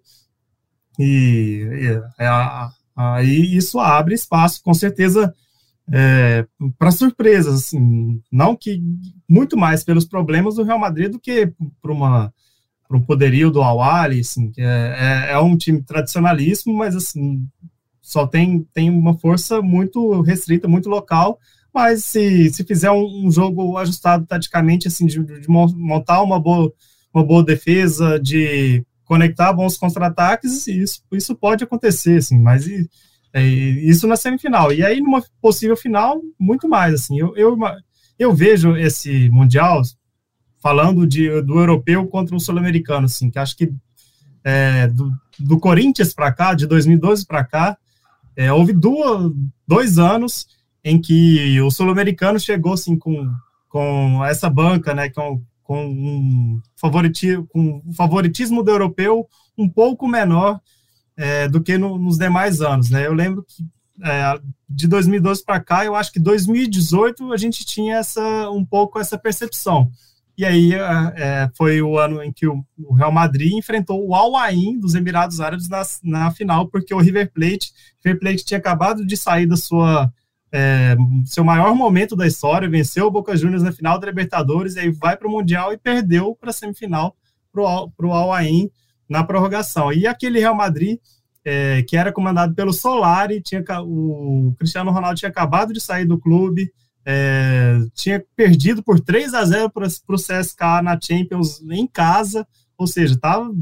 E, 0.98 2.00
é, 2.18 2.26
aí 2.96 3.56
isso 3.56 3.78
abre 3.78 4.14
espaço, 4.14 4.62
com 4.62 4.74
certeza, 4.74 5.34
é, 5.92 6.46
para 6.78 6.90
surpresas, 6.90 7.54
assim, 7.54 8.20
não 8.30 8.56
que 8.56 8.82
muito 9.28 9.56
mais 9.56 9.84
pelos 9.84 10.04
problemas 10.04 10.56
do 10.56 10.64
Real 10.64 10.78
Madrid 10.78 11.10
do 11.10 11.20
que 11.20 11.52
por 11.80 11.90
uma 11.90 12.32
para 12.88 12.96
um 12.96 13.02
poderio 13.02 13.50
do 13.50 13.60
Awali, 13.62 14.20
assim, 14.20 14.52
que 14.52 14.60
é, 14.60 14.64
é, 14.64 15.32
é, 15.32 15.38
um 15.40 15.56
time 15.56 15.82
tradicionalíssimo, 15.82 16.72
mas 16.72 16.94
assim 16.94 17.44
só 18.00 18.24
tem, 18.24 18.64
tem 18.72 18.88
uma 18.88 19.18
força 19.18 19.60
muito 19.60 20.20
restrita, 20.20 20.68
muito 20.68 20.88
local, 20.88 21.40
mas 21.74 22.04
se, 22.04 22.48
se 22.50 22.62
fizer 22.62 22.90
um, 22.92 23.26
um 23.26 23.32
jogo 23.32 23.76
ajustado 23.76 24.24
taticamente, 24.24 24.86
assim, 24.86 25.06
de, 25.06 25.24
de, 25.24 25.48
montar 25.48 26.22
uma 26.22 26.38
boa, 26.40 26.72
uma 27.12 27.24
boa 27.24 27.42
defesa, 27.42 28.20
de 28.20 28.86
conectar 29.04 29.52
bons 29.52 29.76
contra-ataques, 29.76 30.68
isso, 30.68 31.02
isso 31.12 31.34
pode 31.34 31.64
acontecer, 31.64 32.18
assim, 32.18 32.38
mas 32.38 32.68
e, 32.68 32.88
isso 33.42 34.06
na 34.06 34.16
semifinal. 34.16 34.72
E 34.72 34.84
aí, 34.84 35.00
numa 35.00 35.22
possível 35.40 35.76
final, 35.76 36.20
muito 36.38 36.68
mais, 36.68 36.94
assim, 36.94 37.18
eu, 37.18 37.36
eu, 37.36 37.56
eu 38.18 38.34
vejo 38.34 38.76
esse 38.76 39.28
Mundial 39.30 39.82
falando 40.60 41.06
de, 41.06 41.42
do 41.42 41.58
europeu 41.58 42.06
contra 42.06 42.34
o 42.34 42.40
sul-americano, 42.40 43.06
assim, 43.06 43.30
que 43.30 43.38
acho 43.38 43.56
que 43.56 43.72
é, 44.42 44.86
do, 44.88 45.12
do 45.38 45.58
Corinthians 45.58 46.14
para 46.14 46.32
cá, 46.32 46.54
de 46.54 46.66
2012 46.66 47.26
para 47.26 47.44
cá, 47.44 47.76
é, 48.36 48.52
houve 48.52 48.72
duas, 48.72 49.32
dois 49.66 49.98
anos 49.98 50.46
em 50.84 51.00
que 51.00 51.60
o 51.60 51.70
sul-americano 51.70 52.38
chegou 52.38 52.74
assim 52.74 52.96
com, 52.96 53.28
com 53.68 54.24
essa 54.24 54.48
banca, 54.48 54.94
né, 54.94 55.10
com, 55.10 55.42
com 55.64 55.84
um 55.84 56.60
com 57.48 57.82
um 57.86 57.92
favoritismo 57.92 58.62
do 58.62 58.70
europeu 58.70 59.26
um 59.58 59.68
pouco 59.68 60.06
menor 60.06 60.60
é, 61.16 61.48
do 61.48 61.62
que 61.62 61.78
no, 61.78 61.98
nos 61.98 62.18
demais 62.18 62.60
anos, 62.60 62.90
né? 62.90 63.06
Eu 63.06 63.14
lembro 63.14 63.42
que 63.42 63.64
é, 64.02 64.38
de 64.68 64.86
2012 64.86 65.44
para 65.44 65.60
cá, 65.60 65.84
eu 65.84 65.94
acho 65.94 66.12
que 66.12 66.20
2018 66.20 67.32
a 67.32 67.36
gente 67.36 67.64
tinha 67.64 67.96
essa 67.96 68.50
um 68.50 68.64
pouco 68.64 68.98
essa 68.98 69.18
percepção. 69.18 69.90
E 70.36 70.44
aí 70.44 70.74
é, 70.74 70.78
é 71.16 71.50
foi 71.56 71.80
o 71.80 71.98
ano 71.98 72.22
em 72.22 72.30
que 72.30 72.46
o, 72.46 72.62
o, 72.78 72.94
Real 72.94 73.10
Madrid 73.10 73.52
enfrentou 73.52 74.06
o 74.06 74.14
Al 74.14 74.36
Ain 74.36 74.78
dos 74.78 74.94
Emirados 74.94 75.40
Árabes 75.40 75.68
na, 75.68 75.82
na 76.02 76.30
final, 76.30 76.68
porque 76.68 76.92
o 76.92 76.98
River 76.98 77.32
Plate, 77.32 77.72
River 78.04 78.20
Plate 78.20 78.44
tinha 78.44 78.58
acabado 78.58 79.06
de 79.06 79.16
sair 79.16 79.46
da 79.46 79.56
sua 79.56 80.12
é, 80.52 80.96
seu 81.24 81.44
maior 81.44 81.74
momento 81.74 82.14
da 82.14 82.26
história, 82.26 82.68
venceu 82.68 83.06
o 83.06 83.10
Boca 83.10 83.36
Juniors 83.36 83.62
na 83.62 83.72
final 83.72 83.98
da 83.98 84.06
Libertadores, 84.06 84.76
e 84.76 84.80
aí 84.80 84.90
vai 84.90 85.16
para 85.16 85.26
o 85.26 85.30
Mundial 85.30 85.72
e 85.72 85.78
perdeu 85.78 86.34
para 86.34 86.50
a 86.50 86.52
semifinal 86.52 87.16
para 87.52 87.62
o 87.62 88.12
Al 88.12 88.32
Ain 88.32 88.70
na 89.08 89.24
prorrogação. 89.24 89.92
E 89.92 90.06
aquele 90.06 90.40
Real 90.40 90.54
Madrid, 90.54 90.98
é, 91.44 91.82
que 91.82 91.96
era 91.96 92.12
comandado 92.12 92.54
pelo 92.54 92.72
Solari, 92.72 93.40
tinha, 93.40 93.62
o 93.82 94.54
Cristiano 94.58 94.90
Ronaldo 94.90 95.18
tinha 95.18 95.28
acabado 95.28 95.72
de 95.72 95.80
sair 95.80 96.04
do 96.04 96.18
clube, 96.18 96.72
é, 97.04 97.78
tinha 97.94 98.22
perdido 98.34 98.82
por 98.82 98.98
3 98.98 99.32
a 99.32 99.44
0 99.44 99.70
para 99.70 99.86
o 99.86 100.16
CSK 100.16 100.82
na 100.82 100.98
Champions 101.00 101.62
em 101.70 101.86
casa, 101.86 102.46
ou 102.76 102.86
seja, 102.86 103.16
tava, 103.16 103.52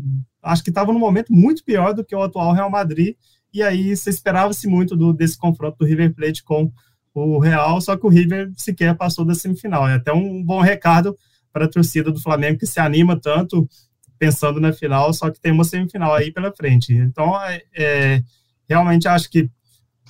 acho 0.42 0.64
que 0.64 0.70
estava 0.70 0.92
num 0.92 0.98
momento 0.98 1.32
muito 1.32 1.62
pior 1.62 1.92
do 1.92 2.04
que 2.04 2.16
o 2.16 2.22
atual 2.22 2.52
Real 2.52 2.70
Madrid, 2.70 3.16
e 3.52 3.62
aí 3.62 3.94
você 3.94 4.10
esperava-se 4.10 4.66
muito 4.66 4.96
do, 4.96 5.12
desse 5.12 5.36
confronto 5.36 5.76
do 5.78 5.84
River 5.84 6.14
Plate 6.14 6.42
com 6.42 6.72
o 7.14 7.38
Real, 7.38 7.80
só 7.80 7.96
que 7.96 8.06
o 8.06 8.08
River 8.08 8.50
sequer 8.56 8.96
passou 8.96 9.24
da 9.24 9.34
semifinal. 9.34 9.86
É 9.86 9.94
até 9.94 10.12
um 10.12 10.42
bom 10.42 10.60
recado 10.60 11.16
para 11.52 11.66
a 11.66 11.68
torcida 11.68 12.10
do 12.10 12.20
Flamengo 12.20 12.58
que 12.58 12.66
se 12.66 12.80
anima 12.80 13.18
tanto 13.18 13.68
pensando 14.18 14.60
na 14.60 14.72
final, 14.72 15.12
só 15.12 15.30
que 15.30 15.40
tem 15.40 15.52
uma 15.52 15.64
semifinal 15.64 16.14
aí 16.14 16.32
pela 16.32 16.52
frente. 16.52 16.92
Então, 16.92 17.40
é, 17.42 17.62
é 17.74 18.22
realmente 18.68 19.08
acho 19.08 19.30
que 19.30 19.50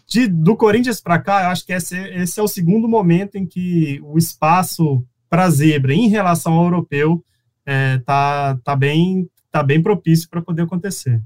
de, 0.06 0.28
do 0.28 0.56
Corinthians 0.56 1.00
para 1.00 1.18
cá, 1.18 1.44
eu 1.44 1.48
acho 1.48 1.64
que 1.64 1.72
esse, 1.72 1.96
esse 1.96 2.38
é 2.38 2.42
o 2.42 2.48
segundo 2.48 2.88
momento 2.88 3.36
em 3.36 3.46
que 3.46 4.00
o 4.02 4.18
espaço 4.18 5.04
para 5.28 5.50
zebra 5.50 5.92
em 5.92 6.08
relação 6.08 6.52
ao 6.52 6.64
europeu 6.64 7.24
é, 7.66 7.98
tá, 7.98 8.56
tá, 8.62 8.76
bem, 8.76 9.28
tá 9.50 9.62
bem 9.62 9.82
propício 9.82 10.28
para 10.28 10.42
poder 10.42 10.62
acontecer. 10.62 11.20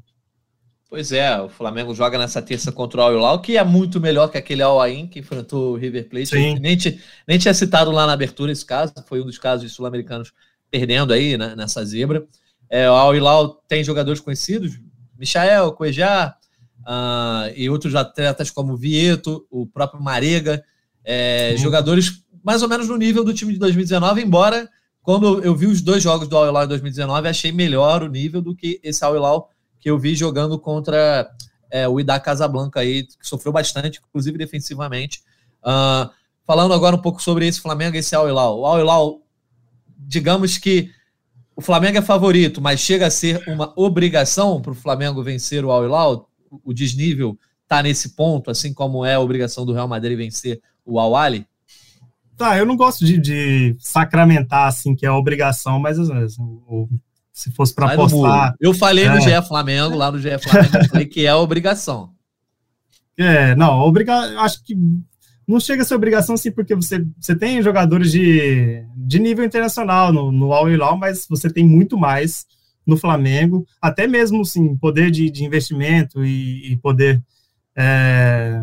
Pois 0.89 1.13
é, 1.13 1.39
o 1.39 1.51
Flamengo 1.51 1.95
joga 1.95 2.17
nessa 2.17 2.41
terça 2.41 2.73
contra 2.73 3.01
o 3.01 3.03
Al 3.03 3.13
Hilal, 3.13 3.43
que 3.43 3.59
é 3.59 3.65
muito 3.65 4.01
melhor 4.01 4.29
que 4.29 4.39
aquele 4.39 4.63
Al 4.63 4.81
Ain 4.81 5.07
que 5.07 5.19
enfrentou 5.19 5.73
o 5.75 5.77
River 5.77 6.09
Plate. 6.09 6.35
Nem, 6.59 6.79
nem 7.27 7.39
tinha 7.39 7.53
citado 7.53 7.91
lá 7.91 8.07
na 8.07 8.15
abertura 8.15 8.51
esse 8.51 8.65
caso, 8.65 8.95
foi 9.07 9.21
um 9.21 9.27
dos 9.27 9.37
casos 9.37 9.71
sul-americanos 9.73 10.33
perdendo 10.71 11.13
aí 11.13 11.37
né, 11.37 11.55
nessa 11.55 11.85
zebra. 11.85 12.27
É, 12.71 12.91
o 12.91 12.95
Al 12.95 13.15
Hilal 13.15 13.63
tem 13.67 13.83
jogadores 13.83 14.21
conhecidos, 14.21 14.79
Michael, 15.19 15.73
Cuejá, 15.73 16.37
uh, 16.81 17.53
e 17.57 17.69
outros 17.69 17.95
atletas 17.95 18.51
como 18.51 18.77
Vieto, 18.77 19.47
o 19.51 19.67
próprio 19.67 20.03
Marega, 20.03 20.63
é, 21.05 21.55
jogadores 21.57 22.23
mais 22.43 22.63
ou 22.63 22.69
menos 22.69 22.89
no 22.89 22.97
nível 22.97 23.25
do 23.25 23.35
time 23.35 23.53
de 23.53 23.59
2019, 23.59 24.23
embora 24.23 24.69
quando 25.03 25.43
eu 25.43 25.55
vi 25.55 25.67
os 25.67 25.81
dois 25.81 26.03
jogos 26.03 26.29
do 26.29 26.37
Al 26.37 26.47
Hilal 26.47 26.65
em 26.65 26.69
2019, 26.69 27.29
achei 27.29 27.51
melhor 27.51 28.03
o 28.03 28.09
nível 28.09 28.43
do 28.43 28.55
que 28.55 28.79
esse 28.83 29.05
Al 29.05 29.17
Hilal 29.17 29.51
que 29.81 29.91
eu 29.91 29.99
vi 29.99 30.15
jogando 30.15 30.59
contra 30.59 31.31
é, 31.71 31.89
o 31.89 31.99
Ida 31.99 32.19
Casablanca 32.21 32.81
aí, 32.81 33.05
que 33.05 33.27
sofreu 33.27 33.53
bastante, 33.53 34.01
inclusive 34.07 34.37
defensivamente. 34.37 35.23
Uh, 35.63 36.11
falando 36.47 36.75
agora 36.75 36.97
um 36.97 37.01
pouco 37.01 37.23
sobre 37.23 37.47
esse 37.47 37.61
Flamengo 37.61 37.97
e 37.97 38.01
esse 38.01 38.15
Al 38.15 38.29
Hilal. 38.29 38.61
O 38.61 38.67
Al 38.67 38.81
Hilal, 38.81 39.23
digamos 39.97 40.59
que 40.59 40.91
o 41.59 41.61
Flamengo 41.61 41.99
é 41.99 42.03
favorito, 42.03 42.63
mas 42.63 42.79
chega 42.79 43.09
a 43.09 43.11
ser 43.11 43.43
uma 43.49 43.73
obrigação 43.75 44.63
para 44.63 44.71
o 44.71 44.77
Flamengo 44.77 45.25
vencer 45.25 45.65
o 45.65 45.73
Al 45.73 45.85
Hilal. 45.85 46.31
O 46.65 46.73
desnível 46.73 47.37
está 47.65 47.83
nesse 47.83 48.11
ponto, 48.11 48.49
assim 48.49 48.73
como 48.73 49.05
é 49.05 49.15
a 49.15 49.21
obrigação 49.21 49.67
do 49.67 49.73
Real 49.73 49.89
Madrid 49.89 50.17
vencer 50.17 50.61
o 50.87 51.01
Al 51.01 51.17
Ali? 51.17 51.45
Tá, 52.37 52.57
eu 52.57 52.65
não 52.65 52.77
gosto 52.77 53.05
de, 53.05 53.19
de 53.19 53.77
sacramentar 53.81 54.69
assim 54.69 54.95
que 54.95 55.05
é 55.05 55.11
obrigação, 55.11 55.81
mas 55.81 55.99
assim, 55.99 56.13
o 56.39 56.89
se 57.33 57.51
fosse 57.51 57.75
para 57.75 57.93
apostar. 57.93 58.55
Eu 58.61 58.73
falei 58.73 59.07
é. 59.07 59.11
no 59.13 59.21
GE 59.21 59.43
Flamengo, 59.49 59.97
lá 59.97 60.13
no 60.13 60.19
GE 60.21 60.39
Flamengo, 60.39 60.77
eu 60.77 60.89
falei 60.89 61.07
que 61.07 61.27
é 61.27 61.35
obrigação. 61.35 62.11
É, 63.21 63.57
não, 63.57 63.81
obriga, 63.81 64.15
acho 64.43 64.63
que 64.63 64.77
não 65.49 65.59
chega 65.59 65.81
a 65.81 65.85
ser 65.85 65.95
obrigação 65.95 66.37
sim, 66.37 66.53
porque 66.53 66.75
você, 66.75 67.03
você 67.19 67.35
tem 67.35 67.63
jogadores 67.63 68.13
de, 68.13 68.85
de 68.95 69.19
nível 69.19 69.45
internacional 69.45 70.13
no, 70.13 70.31
no 70.31 70.53
Al 70.53 70.71
Hilal, 70.71 70.99
mas 70.99 71.27
você 71.27 71.51
tem 71.51 71.67
muito 71.67 71.97
mais 71.97 72.47
no 72.87 72.99
Flamengo, 72.99 73.67
até 73.81 74.07
mesmo 74.07 74.45
sim, 74.45 74.77
poder 74.77 75.11
de, 75.11 75.31
de 75.31 75.45
investimento 75.45 76.23
e, 76.23 76.73
e 76.73 76.77
poder 76.77 77.23
é, 77.75 78.63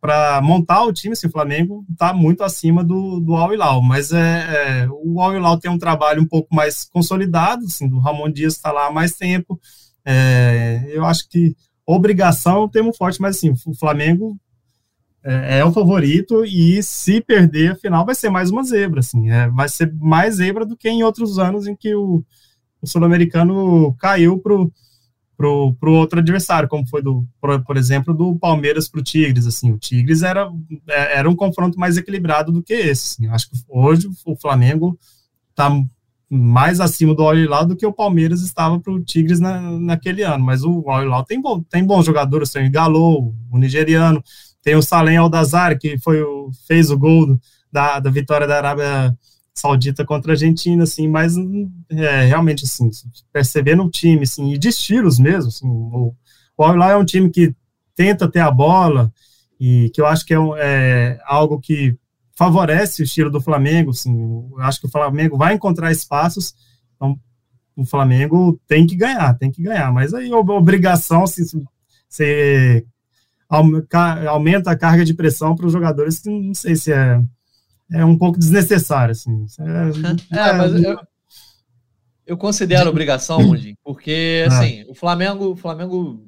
para 0.00 0.40
montar 0.40 0.84
o 0.84 0.92
time, 0.92 1.12
assim, 1.12 1.26
o 1.26 1.32
Flamengo 1.32 1.84
está 1.90 2.14
muito 2.14 2.42
acima 2.42 2.82
do, 2.82 3.20
do 3.20 3.34
Al 3.34 3.52
Hilal, 3.52 3.82
mas 3.82 4.12
é, 4.12 4.84
é, 4.84 4.88
o 4.90 5.20
Al 5.20 5.34
Hilal 5.36 5.58
tem 5.58 5.70
um 5.70 5.78
trabalho 5.78 6.22
um 6.22 6.26
pouco 6.26 6.54
mais 6.54 6.84
consolidado, 6.84 7.64
assim, 7.66 7.92
o 7.92 7.98
Ramon 7.98 8.30
Dias 8.30 8.54
está 8.54 8.72
lá 8.72 8.86
há 8.86 8.92
mais 8.92 9.12
tempo, 9.16 9.60
é, 10.04 10.84
eu 10.88 11.04
acho 11.04 11.28
que 11.28 11.54
obrigação 11.84 12.56
é 12.56 12.64
um 12.64 12.68
termo 12.68 12.94
forte, 12.94 13.20
mas 13.20 13.36
assim, 13.36 13.52
o 13.66 13.74
Flamengo 13.74 14.38
é, 15.26 15.58
é, 15.58 15.64
o 15.64 15.72
favorito 15.72 16.44
e 16.44 16.80
se 16.82 17.20
perder 17.20 17.72
a 17.72 17.76
final 17.76 18.06
vai 18.06 18.14
ser 18.14 18.30
mais 18.30 18.48
uma 18.48 18.62
zebra, 18.62 19.00
assim, 19.00 19.28
é, 19.28 19.48
vai 19.48 19.68
ser 19.68 19.92
mais 19.94 20.36
zebra 20.36 20.64
do 20.64 20.76
que 20.76 20.88
em 20.88 21.02
outros 21.02 21.36
anos 21.38 21.66
em 21.66 21.74
que 21.74 21.92
o, 21.96 22.24
o 22.80 22.86
sul-americano 22.86 23.92
caiu 23.98 24.38
pro 24.38 24.72
pro, 25.36 25.74
pro 25.74 25.92
outro 25.92 26.20
adversário, 26.20 26.68
como 26.68 26.88
foi 26.88 27.02
do, 27.02 27.26
por, 27.38 27.62
por 27.62 27.76
exemplo, 27.76 28.14
do 28.14 28.36
Palmeiras 28.36 28.88
para 28.88 29.00
o 29.00 29.04
Tigres, 29.04 29.46
assim, 29.46 29.70
o 29.70 29.76
Tigres 29.76 30.22
era, 30.22 30.50
é, 30.88 31.18
era 31.18 31.28
um 31.28 31.36
confronto 31.36 31.78
mais 31.78 31.98
equilibrado 31.98 32.50
do 32.50 32.62
que 32.62 32.72
esse, 32.72 33.04
assim, 33.04 33.26
acho 33.28 33.50
que 33.50 33.56
hoje 33.68 34.08
o 34.24 34.34
Flamengo 34.34 34.98
está 35.50 35.70
mais 36.28 36.80
acima 36.80 37.14
do 37.14 37.22
Al 37.22 37.66
do 37.66 37.76
que 37.76 37.86
o 37.86 37.92
Palmeiras 37.92 38.40
estava 38.40 38.80
para 38.80 38.92
o 38.92 39.04
Tigres 39.04 39.38
na, 39.38 39.60
naquele 39.60 40.22
ano, 40.22 40.44
mas 40.44 40.64
o 40.64 40.88
Al 40.88 41.24
tem, 41.24 41.40
bom, 41.40 41.62
tem 41.62 41.84
bons 41.84 42.06
jogadores, 42.06 42.50
tem 42.50 42.66
o 42.66 42.70
Galo, 42.70 43.34
o 43.50 43.58
nigeriano, 43.58 44.22
tem 44.66 44.74
o 44.74 44.82
Salem 44.82 45.16
Aldazar, 45.16 45.78
que 45.78 45.96
foi 45.96 46.20
o, 46.20 46.50
fez 46.66 46.90
o 46.90 46.98
gol 46.98 47.38
da, 47.70 48.00
da 48.00 48.10
vitória 48.10 48.48
da 48.48 48.56
Arábia 48.56 49.16
Saudita 49.54 50.04
contra 50.04 50.32
a 50.32 50.34
Argentina, 50.34 50.82
assim, 50.82 51.06
mas 51.06 51.36
é, 51.88 52.24
realmente, 52.24 52.64
assim, 52.64 52.90
percebendo 53.32 53.84
o 53.84 53.90
time, 53.90 54.24
assim, 54.24 54.52
e 54.52 54.58
de 54.58 54.66
estilos 54.66 55.20
mesmo, 55.20 55.50
assim, 55.50 55.68
o, 55.68 56.12
o 56.58 56.64
Al 56.64 56.82
é 56.82 56.96
um 56.96 57.04
time 57.04 57.30
que 57.30 57.54
tenta 57.94 58.28
ter 58.28 58.40
a 58.40 58.50
bola 58.50 59.12
e 59.60 59.88
que 59.94 60.00
eu 60.00 60.06
acho 60.06 60.26
que 60.26 60.34
é, 60.34 60.40
é 60.58 61.20
algo 61.26 61.60
que 61.60 61.96
favorece 62.36 63.02
o 63.02 63.04
estilo 63.04 63.30
do 63.30 63.40
Flamengo, 63.40 63.92
assim, 63.92 64.12
eu 64.50 64.60
acho 64.62 64.80
que 64.80 64.86
o 64.88 64.90
Flamengo 64.90 65.38
vai 65.38 65.54
encontrar 65.54 65.92
espaços, 65.92 66.56
então 66.96 67.16
o 67.76 67.86
Flamengo 67.86 68.60
tem 68.66 68.84
que 68.84 68.96
ganhar, 68.96 69.32
tem 69.34 69.48
que 69.48 69.62
ganhar, 69.62 69.92
mas 69.92 70.12
aí 70.12 70.28
a 70.28 70.36
obrigação, 70.36 71.22
assim, 71.22 71.44
você 72.08 72.84
aumenta 73.48 74.70
a 74.70 74.76
carga 74.76 75.04
de 75.04 75.14
pressão 75.14 75.54
para 75.54 75.66
os 75.66 75.72
jogadores, 75.72 76.18
que 76.18 76.28
não 76.28 76.54
sei 76.54 76.76
se 76.76 76.92
é, 76.92 77.20
é 77.92 78.04
um 78.04 78.18
pouco 78.18 78.38
desnecessário. 78.38 79.12
Assim. 79.12 79.46
É, 80.32 80.36
é, 80.38 80.52
mas 80.52 80.82
eu, 80.82 80.98
eu 82.26 82.36
considero 82.36 82.90
obrigação, 82.90 83.40
Mundinho, 83.40 83.76
porque 83.84 84.44
é. 84.44 84.46
assim, 84.46 84.84
o 84.88 84.94
Flamengo, 84.94 85.52
o 85.52 85.56
Flamengo 85.56 86.26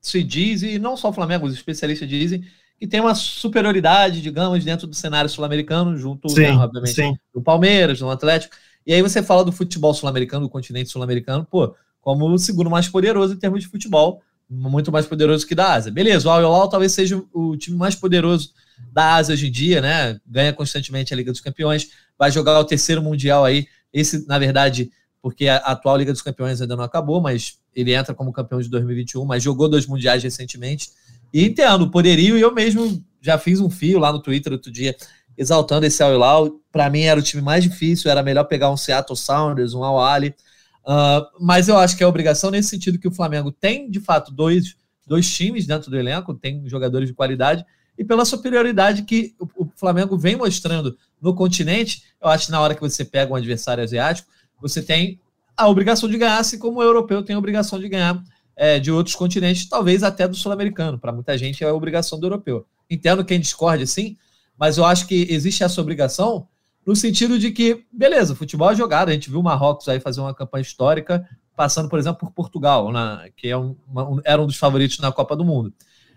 se 0.00 0.22
diz, 0.22 0.62
e 0.62 0.78
não 0.78 0.96
só 0.96 1.10
o 1.10 1.12
Flamengo, 1.12 1.46
os 1.46 1.54
especialistas 1.54 2.08
dizem, 2.08 2.44
que 2.78 2.86
tem 2.86 3.00
uma 3.00 3.14
superioridade, 3.14 4.20
digamos, 4.20 4.64
dentro 4.64 4.88
do 4.88 4.94
cenário 4.94 5.30
sul-americano, 5.30 5.96
junto, 5.96 6.28
sim, 6.28 6.40
né, 6.40 6.52
obviamente, 6.52 6.94
sim. 6.94 7.16
do 7.32 7.40
Palmeiras, 7.40 8.00
do 8.00 8.10
Atlético. 8.10 8.56
E 8.84 8.92
aí 8.92 9.00
você 9.00 9.22
fala 9.22 9.44
do 9.44 9.52
futebol 9.52 9.94
sul-americano, 9.94 10.46
do 10.46 10.50
continente 10.50 10.90
sul-americano, 10.90 11.46
pô, 11.48 11.74
como 12.00 12.28
o 12.28 12.38
segundo 12.38 12.68
mais 12.68 12.88
poderoso 12.88 13.34
em 13.34 13.38
termos 13.38 13.60
de 13.60 13.68
futebol 13.68 14.20
muito 14.52 14.92
mais 14.92 15.06
poderoso 15.06 15.46
que 15.46 15.54
da 15.54 15.72
Ásia. 15.72 15.90
Beleza, 15.90 16.28
o 16.28 16.30
Al 16.30 16.40
Hilal 16.40 16.68
talvez 16.68 16.92
seja 16.92 17.22
o 17.32 17.56
time 17.56 17.76
mais 17.76 17.94
poderoso 17.94 18.50
da 18.92 19.14
Ásia 19.14 19.32
hoje 19.32 19.48
em 19.48 19.50
dia, 19.50 19.80
né? 19.80 20.20
Ganha 20.26 20.52
constantemente 20.52 21.14
a 21.14 21.16
Liga 21.16 21.32
dos 21.32 21.40
Campeões, 21.40 21.88
vai 22.18 22.30
jogar 22.30 22.58
o 22.60 22.64
terceiro 22.64 23.02
Mundial 23.02 23.44
aí. 23.44 23.66
Esse, 23.92 24.26
na 24.26 24.38
verdade, 24.38 24.90
porque 25.22 25.48
a 25.48 25.56
atual 25.56 25.96
Liga 25.96 26.12
dos 26.12 26.20
Campeões 26.20 26.60
ainda 26.60 26.76
não 26.76 26.84
acabou, 26.84 27.20
mas 27.20 27.58
ele 27.74 27.94
entra 27.94 28.14
como 28.14 28.32
campeão 28.32 28.60
de 28.60 28.68
2021, 28.68 29.24
mas 29.24 29.42
jogou 29.42 29.68
dois 29.68 29.86
Mundiais 29.86 30.22
recentemente. 30.22 30.90
E 31.32 31.44
entendo 31.44 31.90
poderio, 31.90 32.36
e 32.36 32.40
eu 32.42 32.52
mesmo 32.52 33.02
já 33.20 33.38
fiz 33.38 33.58
um 33.58 33.70
fio 33.70 33.98
lá 33.98 34.12
no 34.12 34.20
Twitter 34.20 34.52
outro 34.52 34.70
dia, 34.70 34.94
exaltando 35.38 35.86
esse 35.86 36.02
Al 36.02 36.12
Hilal. 36.12 36.50
Para 36.70 36.90
mim 36.90 37.02
era 37.02 37.18
o 37.18 37.22
time 37.22 37.42
mais 37.42 37.64
difícil, 37.64 38.10
era 38.10 38.22
melhor 38.22 38.44
pegar 38.44 38.70
um 38.70 38.76
Seattle 38.76 39.16
Sounders, 39.16 39.72
um 39.72 39.82
Al 39.82 39.98
Ali 39.98 40.34
Uh, 40.84 41.24
mas 41.40 41.68
eu 41.68 41.76
acho 41.76 41.96
que 41.96 42.02
é 42.02 42.06
obrigação 42.06 42.50
nesse 42.50 42.70
sentido 42.70 42.98
que 42.98 43.08
o 43.08 43.12
Flamengo 43.12 43.52
tem, 43.52 43.90
de 43.90 44.00
fato, 44.00 44.32
dois, 44.32 44.76
dois 45.06 45.32
times 45.32 45.66
dentro 45.66 45.90
do 45.90 45.98
elenco, 45.98 46.34
tem 46.34 46.68
jogadores 46.68 47.08
de 47.08 47.14
qualidade, 47.14 47.64
e 47.96 48.04
pela 48.04 48.24
superioridade 48.24 49.02
que 49.02 49.34
o, 49.38 49.64
o 49.64 49.72
Flamengo 49.76 50.18
vem 50.18 50.34
mostrando 50.34 50.96
no 51.20 51.34
continente, 51.34 52.02
eu 52.20 52.28
acho 52.28 52.46
que 52.46 52.52
na 52.52 52.60
hora 52.60 52.74
que 52.74 52.80
você 52.80 53.04
pega 53.04 53.32
um 53.32 53.36
adversário 53.36 53.84
asiático, 53.84 54.28
você 54.60 54.82
tem 54.82 55.20
a 55.56 55.68
obrigação 55.68 56.08
de 56.08 56.18
ganhar, 56.18 56.38
assim 56.38 56.58
como 56.58 56.80
o 56.80 56.82
europeu 56.82 57.22
tem 57.22 57.36
a 57.36 57.38
obrigação 57.38 57.78
de 57.78 57.88
ganhar 57.88 58.22
é, 58.56 58.78
de 58.78 58.90
outros 58.90 59.14
continentes, 59.14 59.68
talvez 59.68 60.02
até 60.02 60.26
do 60.26 60.34
sul-americano. 60.34 60.98
Para 60.98 61.12
muita 61.12 61.36
gente 61.36 61.62
é 61.62 61.68
a 61.68 61.74
obrigação 61.74 62.18
do 62.18 62.26
europeu. 62.26 62.66
Entendo 62.90 63.24
quem 63.24 63.38
discorde, 63.38 63.86
sim, 63.86 64.16
mas 64.58 64.78
eu 64.78 64.84
acho 64.84 65.06
que 65.06 65.26
existe 65.30 65.62
essa 65.62 65.80
obrigação 65.80 66.46
no 66.86 66.96
sentido 66.96 67.38
de 67.38 67.50
que, 67.50 67.84
beleza, 67.92 68.34
futebol 68.34 68.70
é 68.70 68.74
jogado, 68.74 69.08
a 69.08 69.12
gente 69.12 69.30
viu 69.30 69.40
o 69.40 69.42
Marrocos 69.42 69.88
aí 69.88 70.00
fazer 70.00 70.20
uma 70.20 70.34
campanha 70.34 70.62
histórica, 70.62 71.28
passando, 71.56 71.88
por 71.88 71.98
exemplo, 71.98 72.20
por 72.20 72.32
Portugal, 72.32 72.90
na, 72.90 73.28
que 73.36 73.48
é 73.48 73.56
um, 73.56 73.76
uma, 73.86 74.20
era 74.24 74.42
um 74.42 74.46
dos 74.46 74.56
favoritos 74.56 74.98
na 74.98 75.12
Copa 75.12 75.36
do 75.36 75.44
Mundo. 75.44 75.72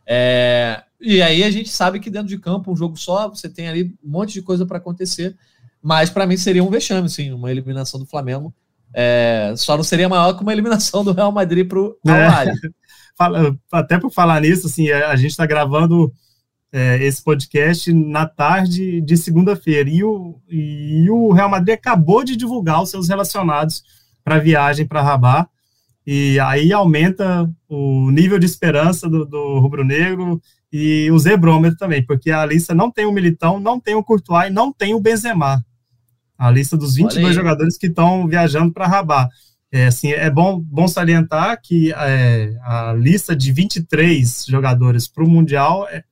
É, 0.08 0.84
e 1.00 1.22
aí 1.22 1.44
a 1.44 1.52
gente 1.52 1.70
sabe 1.70 2.00
que 2.00 2.10
dentro 2.10 2.28
de 2.28 2.38
campo, 2.38 2.72
um 2.72 2.76
jogo 2.76 2.98
só, 2.98 3.30
você 3.30 3.50
tem 3.50 3.68
ali 3.68 3.96
um 4.04 4.10
monte 4.10 4.34
de 4.34 4.42
coisa 4.42 4.66
para 4.66 4.78
acontecer, 4.78 5.36
mas 5.82 6.10
para 6.10 6.26
mim 6.26 6.38
seria 6.38 6.64
um 6.64 6.70
vexame, 6.70 7.10
sim, 7.10 7.32
uma 7.32 7.52
eliminação 7.52 8.00
do 8.00 8.06
Flamengo. 8.06 8.54
É, 8.94 9.54
só 9.58 9.76
não 9.76 9.84
seria 9.84 10.08
maior 10.08 10.34
que 10.34 10.42
uma 10.42 10.54
eliminação 10.54 11.04
do 11.04 11.12
Real 11.12 11.32
Madrid 11.32 11.68
para 11.68 11.80
o 11.80 11.98
é. 12.08 12.52
Até 13.72 14.00
por 14.00 14.12
falar 14.12 14.42
nisso, 14.42 14.68
assim, 14.68 14.90
a 14.90 15.16
gente 15.16 15.32
está 15.32 15.46
gravando 15.46 16.12
é, 16.76 17.02
esse 17.02 17.24
podcast 17.24 17.94
na 17.94 18.28
tarde 18.28 19.00
de 19.00 19.16
segunda-feira. 19.16 19.90
E 19.90 20.04
o, 20.04 20.42
e 20.50 21.10
o 21.10 21.32
Real 21.32 21.50
Madrid 21.50 21.74
acabou 21.74 22.22
de 22.22 22.36
divulgar 22.36 22.84
os 22.84 22.90
seus 22.90 23.08
relacionados 23.08 23.82
para 24.26 24.36
a 24.36 24.40
viagem 24.40 24.86
para 24.86 25.02
Rabat. 25.02 25.48
E 26.06 26.38
aí 26.42 26.74
aumenta 26.74 27.50
o 27.70 28.12
nível 28.12 28.38
de 28.38 28.46
esperança 28.46 29.10
do, 29.10 29.24
do 29.24 29.60
rubro-negro 29.60 30.42
e 30.70 31.10
o 31.12 31.18
zebrômetro 31.18 31.78
também, 31.78 32.06
porque 32.06 32.30
a 32.30 32.46
lista 32.46 32.76
não 32.76 32.92
tem 32.92 33.06
o 33.06 33.12
Militão, 33.12 33.58
não 33.58 33.80
tem 33.80 33.96
o 33.96 34.04
Courtois 34.04 34.50
e 34.50 34.54
não 34.54 34.74
tem 34.74 34.94
o 34.94 35.00
Benzema. 35.00 35.66
A 36.38 36.52
lista 36.52 36.76
dos 36.76 36.96
22 36.96 37.34
jogadores 37.34 37.78
que 37.78 37.88
estão 37.88 38.28
viajando 38.28 38.74
para 38.74 38.86
Rabat. 38.86 39.30
É, 39.72 39.88
assim, 39.88 40.12
é 40.12 40.30
bom, 40.30 40.60
bom 40.60 40.90
salientar 40.90 41.58
que 41.64 41.94
é, 41.94 42.54
a 42.64 42.94
lista 42.94 43.34
de 43.34 43.54
23 43.54 44.46
jogadores 44.46 45.08
para 45.08 45.24
o 45.24 45.30
Mundial 45.30 45.88
é, 45.90 46.04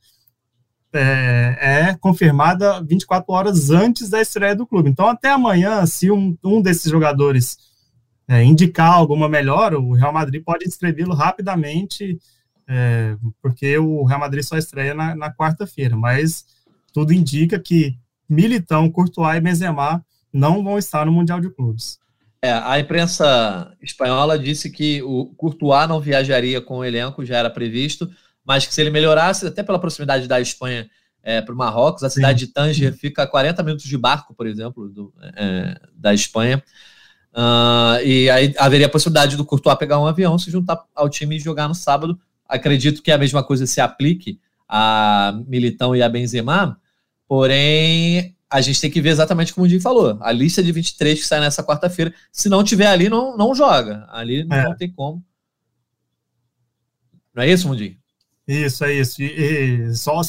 é, 0.93 1.58
é, 1.60 1.97
confirmada 1.99 2.82
24 2.84 3.34
horas 3.34 3.69
antes 3.69 4.10
da 4.10 4.21
estreia 4.21 4.56
do 4.56 4.67
clube. 4.67 4.89
Então, 4.89 5.08
até 5.08 5.29
amanhã, 5.32 5.86
se 5.86 6.12
um, 6.12 6.38
um 6.43 6.62
desses 6.62 6.91
jogadores 6.91 7.58
é, 8.27 8.43
indicar 8.43 8.93
alguma 8.93 9.27
melhora, 9.27 9.79
o 9.79 9.93
Real 9.93 10.13
Madrid 10.13 10.43
pode 10.43 10.65
inscrevê-lo 10.65 11.13
rapidamente, 11.13 12.17
é, 12.67 13.15
porque 13.41 13.77
o 13.77 14.03
Real 14.03 14.19
Madrid 14.19 14.43
só 14.43 14.58
estreia 14.58 14.93
na, 14.93 15.15
na 15.15 15.34
quarta-feira. 15.34 15.95
Mas 15.95 16.45
tudo 16.93 17.12
indica 17.12 17.60
que 17.60 17.97
Militão, 18.29 18.89
Courtois 18.89 19.38
e 19.38 19.41
Benzema 19.41 20.06
não 20.32 20.63
vão 20.63 20.77
estar 20.77 21.06
no 21.06 21.12
Mundial 21.12 21.39
de 21.41 21.49
Clubes. 21.49 21.99
É, 22.41 22.51
a 22.51 22.79
imprensa 22.79 23.73
espanhola 23.82 24.38
disse 24.38 24.69
que 24.69 25.01
o 25.01 25.27
Courtois 25.38 25.88
não 25.88 25.99
viajaria 25.99 26.60
com 26.60 26.79
o 26.79 26.86
elenco, 26.86 27.23
já 27.23 27.38
era 27.38 27.49
previsto, 27.49 28.10
mas 28.45 28.65
que 28.65 28.73
se 28.73 28.82
ele 28.82 28.89
melhorasse, 28.89 29.47
até 29.47 29.63
pela 29.63 29.79
proximidade 29.79 30.27
da 30.27 30.39
Espanha 30.39 30.89
é, 31.21 31.41
para 31.41 31.53
o 31.53 31.58
Marrocos, 31.58 32.03
a 32.03 32.10
cidade 32.10 32.41
Sim. 32.41 32.45
de 32.47 32.51
Tanger 32.51 32.93
fica 32.93 33.23
a 33.23 33.27
40 33.27 33.63
minutos 33.63 33.86
de 33.86 33.97
barco, 33.97 34.34
por 34.34 34.45
exemplo, 34.45 34.89
do, 34.89 35.13
é, 35.36 35.79
da 35.95 36.13
Espanha. 36.13 36.62
Uh, 37.34 37.97
e 38.06 38.29
aí 38.29 38.53
haveria 38.60 38.86
a 38.86 38.89
possibilidade 38.89 39.36
do 39.36 39.45
Courtois 39.45 39.77
pegar 39.77 39.99
um 39.99 40.06
avião, 40.06 40.38
se 40.38 40.51
juntar 40.51 40.84
ao 40.93 41.10
time 41.10 41.38
e 41.38 41.39
jogar 41.39 41.67
no 41.67 41.73
sábado. 41.73 42.19
Acredito 42.47 43.01
que 43.01 43.12
a 43.12 43.17
mesma 43.17 43.43
coisa 43.43 43.65
se 43.65 43.82
aplique 43.82 44.39
a 44.67 45.34
Militão 45.47 45.95
e 45.95 46.03
a 46.03 46.10
Benzema, 46.10 46.79
porém 47.27 48.36
a 48.49 48.62
gente 48.62 48.79
tem 48.79 48.91
que 48.91 49.01
ver 49.01 49.10
exatamente 49.10 49.51
como 49.51 49.65
o 49.65 49.69
Jim 49.69 49.79
falou. 49.79 50.17
A 50.21 50.32
lista 50.32 50.62
de 50.62 50.71
23 50.71 51.19
que 51.19 51.25
sai 51.25 51.39
nessa 51.39 51.63
quarta-feira, 51.63 52.13
se 52.32 52.47
não 52.49 52.63
tiver 52.63 52.86
ali, 52.86 53.10
não, 53.10 53.36
não 53.36 53.56
joga. 53.56 54.06
Ali 54.12 54.41
é. 54.41 54.63
não 54.63 54.75
tem 54.75 54.91
como. 54.91 55.23
Não 57.34 57.41
é 57.41 57.49
isso, 57.49 57.67
Mundinho? 57.67 57.97
Isso, 58.47 58.84
é 58.84 58.93
isso. 58.93 59.21
E, 59.21 59.89
e 59.89 59.95
só 59.95 60.21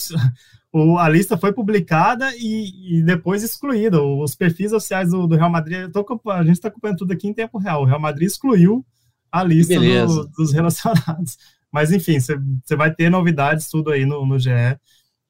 o, 0.72 0.98
a 0.98 1.09
lista 1.09 1.37
foi 1.37 1.53
publicada 1.53 2.35
e, 2.37 2.98
e, 2.98 3.03
depois 3.03 3.42
excluída. 3.42 4.03
Os 4.03 4.35
perfis 4.35 4.70
sociais 4.70 5.11
do, 5.11 5.27
do 5.27 5.37
Real 5.37 5.50
Madrid, 5.50 5.90
tô, 5.90 6.05
a 6.31 6.42
gente 6.42 6.55
está 6.55 6.68
acompanhando 6.68 6.98
tudo 6.98 7.12
aqui 7.12 7.29
em 7.29 7.35
tempo 7.35 7.59
real. 7.59 7.83
O 7.83 7.85
Real 7.85 8.00
Madrid 8.00 8.27
excluiu 8.27 8.85
a 9.31 9.42
lista 9.42 9.79
do, 9.79 10.27
dos 10.29 10.53
relacionados. 10.53 11.38
Mas, 11.70 11.90
enfim, 11.90 12.18
você 12.20 12.77
vai 12.77 12.94
ter 12.94 13.11
novidades 13.11 13.68
tudo 13.68 13.90
aí 13.90 14.05
no, 14.05 14.24
no 14.24 14.38
GE. 14.38 14.50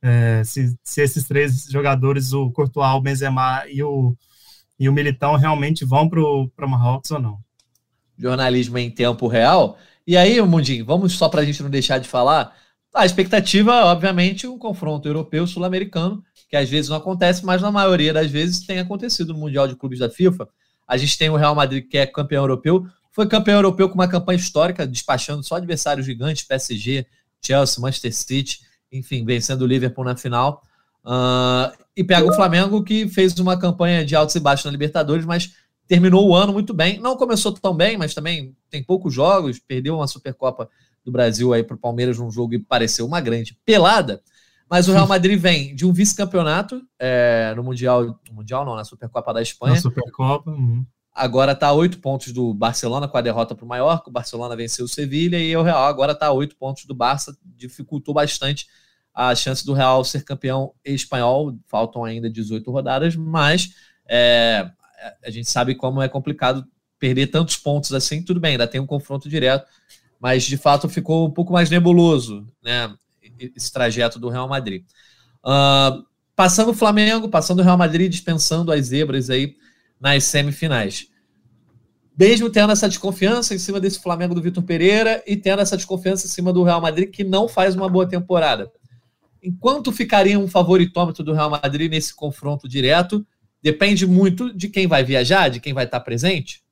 É, 0.03 0.43
se, 0.45 0.77
se, 0.85 1.01
esses 1.01 1.27
três 1.27 1.65
jogadores, 1.71 2.35
o 2.35 2.51
Courtois, 2.51 2.95
o 2.95 3.01
Benzema 3.01 3.65
e 3.67 3.83
o, 3.83 4.15
e 4.79 4.87
o 4.87 4.93
Militão, 4.93 5.37
realmente 5.37 5.87
vão 5.87 6.09
para 6.09 6.21
o 6.21 6.51
Marrocos 6.69 7.11
ou 7.11 7.19
não. 7.19 7.39
Jornalismo 8.19 8.77
em 8.77 8.91
tempo 8.91 9.27
real. 9.27 9.79
E 10.07 10.17
aí, 10.17 10.41
Mundinho, 10.43 10.85
vamos 10.85 11.15
só 11.15 11.29
para 11.29 11.41
a 11.41 11.45
gente 11.45 11.63
não 11.63 11.71
deixar 11.71 11.99
de 11.99 12.09
falar 12.09 12.55
a 12.95 13.05
expectativa, 13.05 13.87
obviamente, 13.87 14.47
um 14.47 14.57
confronto 14.57 15.09
europeu-sul-americano, 15.09 16.25
que 16.49 16.57
às 16.57 16.69
vezes 16.69 16.89
não 16.89 16.97
acontece, 16.97 17.45
mas 17.45 17.61
na 17.61 17.71
maioria 17.71 18.13
das 18.13 18.31
vezes 18.31 18.65
tem 18.65 18.79
acontecido 18.79 19.33
no 19.33 19.41
Mundial 19.41 19.67
de 19.67 19.75
Clubes 19.75 19.99
da 19.99 20.09
FIFA. 20.09 20.49
A 20.87 20.97
gente 20.97 21.19
tem 21.19 21.29
o 21.29 21.37
Real 21.37 21.55
Madrid, 21.55 21.89
que 21.89 21.99
é 21.99 22.07
campeão 22.07 22.45
europeu, 22.45 22.87
foi 23.11 23.27
campeão 23.27 23.57
europeu 23.57 23.89
com 23.89 23.95
uma 23.95 24.09
campanha 24.09 24.39
histórica, 24.39 24.87
despachando 24.87 25.43
só 25.43 25.57
adversários 25.57 26.07
gigantes, 26.07 26.45
PSG, 26.45 27.07
Chelsea, 27.45 27.81
Manchester 27.81 28.15
City. 28.15 28.61
enfim, 28.93 29.25
vencendo 29.25 29.63
o 29.63 29.67
Liverpool 29.67 30.05
na 30.05 30.17
final. 30.17 30.63
Uh, 31.05 31.71
e 31.97 32.03
pega 32.05 32.27
o 32.27 32.35
Flamengo, 32.35 32.83
que 32.83 33.09
fez 33.09 33.37
uma 33.39 33.59
campanha 33.59 34.05
de 34.05 34.17
altos 34.17 34.35
e 34.37 34.41
baixos 34.41 34.65
na 34.65 34.71
Libertadores, 34.71 35.27
mas 35.27 35.53
terminou 35.87 36.29
o 36.29 36.35
ano 36.35 36.53
muito 36.53 36.73
bem. 36.73 36.99
Não 36.99 37.17
começou 37.17 37.53
tão 37.53 37.75
bem, 37.75 37.97
mas 37.97 38.15
também 38.15 38.57
tem 38.71 38.83
poucos 38.83 39.13
jogos, 39.13 39.59
perdeu 39.59 39.97
uma 39.97 40.07
Supercopa 40.07 40.69
do 41.05 41.13
Brasil 41.13 41.53
aí 41.53 41.63
para 41.63 41.77
o 41.77 41.79
Palmeiras 41.79 42.19
num 42.19 42.31
jogo 42.31 42.55
e 42.55 42.59
pareceu 42.59 43.07
uma 43.07 43.21
grande 43.21 43.57
pelada. 43.65 44.23
Mas 44.69 44.89
o 44.89 44.93
Real 44.93 45.07
Madrid 45.09 45.39
vem 45.39 45.75
de 45.75 45.85
um 45.87 45.93
vice-campeonato 45.93 46.83
é, 46.99 47.53
no 47.57 47.63
Mundial, 47.63 48.19
no 48.29 48.35
Mundial 48.35 48.65
não, 48.65 48.75
na 48.75 48.85
Supercopa 48.85 49.33
da 49.35 49.43
Espanha. 49.43 49.75
Na 49.75 49.81
Supercopa. 49.81 50.51
Uhum. 50.51 50.85
Agora 51.15 51.53
está 51.53 51.69
a 51.69 51.73
oito 51.73 52.01
pontos 52.01 52.33
do 52.33 52.53
Barcelona 52.53 53.07
com 53.07 53.17
a 53.17 53.21
derrota 53.21 53.55
para 53.55 53.65
o 53.65 53.69
Mallorca. 53.69 54.09
O 54.09 54.13
Barcelona 54.13 54.57
venceu 54.57 54.85
o 54.85 54.89
Sevilha 54.89 55.39
e 55.39 55.57
o 55.57 55.63
Real 55.63 55.85
agora 55.85 56.11
está 56.11 56.27
a 56.27 56.33
oito 56.33 56.57
pontos 56.57 56.87
do 56.87 56.95
Barça. 56.95 57.37
Dificultou 57.45 58.13
bastante 58.13 58.67
a 59.15 59.33
chance 59.35 59.65
do 59.65 59.75
Real 59.75 60.03
ser 60.03 60.25
campeão 60.25 60.73
espanhol. 60.85 61.57
Faltam 61.69 62.05
ainda 62.05 62.29
18 62.29 62.69
rodadas, 62.69 63.15
mas 63.15 63.71
é, 64.09 64.69
a 65.25 65.31
gente 65.31 65.49
sabe 65.49 65.77
como 65.77 66.03
é 66.03 66.09
complicado 66.09 66.67
perder 66.99 67.29
tantos 67.29 67.57
pontos 67.57 67.93
assim. 67.93 68.23
Tudo 68.23 68.41
bem, 68.41 68.53
ainda 68.53 68.67
tem 68.67 68.81
um 68.81 68.87
confronto 68.87 69.29
direto, 69.29 69.67
mas 70.25 70.45
de 70.45 70.57
fato 70.57 70.89
ficou 70.89 71.29
um 71.29 71.31
pouco 71.31 71.53
mais 71.53 71.69
nebuloso 71.69 72.47
né, 72.65 72.91
esse 73.55 73.71
trajeto 73.71 74.19
do 74.19 74.31
Real 74.31 74.49
Madrid. 74.49 74.83
Uh, 75.45 76.03
passando 76.35 76.71
o 76.71 76.75
Flamengo, 76.75 77.29
passando 77.29 77.59
o 77.59 77.63
Real 77.63 77.77
Madrid, 77.77 78.11
dispensando 78.11 78.73
as 78.73 78.87
zebras 78.87 79.29
aí 79.29 79.55
nas 80.01 80.25
semifinais. 80.25 81.09
Mesmo 82.19 82.49
tendo 82.49 82.73
essa 82.73 82.89
desconfiança 82.89 83.55
em 83.55 83.59
cima 83.59 83.79
desse 83.79 84.01
Flamengo 84.01 84.35
do 84.35 84.41
Vitor 84.41 84.63
Pereira 84.63 85.23
e 85.27 85.37
tendo 85.37 85.61
essa 85.61 85.77
desconfiança 85.77 86.27
em 86.27 86.31
cima 86.31 86.55
do 86.55 86.63
Real 86.63 86.81
Madrid, 86.81 87.11
que 87.11 87.23
não 87.23 87.47
faz 87.47 87.75
uma 87.75 87.91
boa 87.91 88.09
temporada. 88.09 88.73
Enquanto 89.43 89.93
ficaria 89.93 90.39
um 90.39 90.49
favoritômetro 90.49 91.23
do 91.23 91.35
Real 91.35 91.51
Madrid 91.51 91.91
nesse 91.91 92.15
confronto 92.15 92.67
direto, 92.67 93.27
depende 93.63 94.07
muito 94.07 94.57
de 94.57 94.71
quem 94.71 94.87
vai 94.87 95.05
viajar, 95.05 95.51
de 95.51 95.61
quem 95.61 95.75
vai 95.75 95.85
estar 95.85 96.01
presente? 96.01 96.64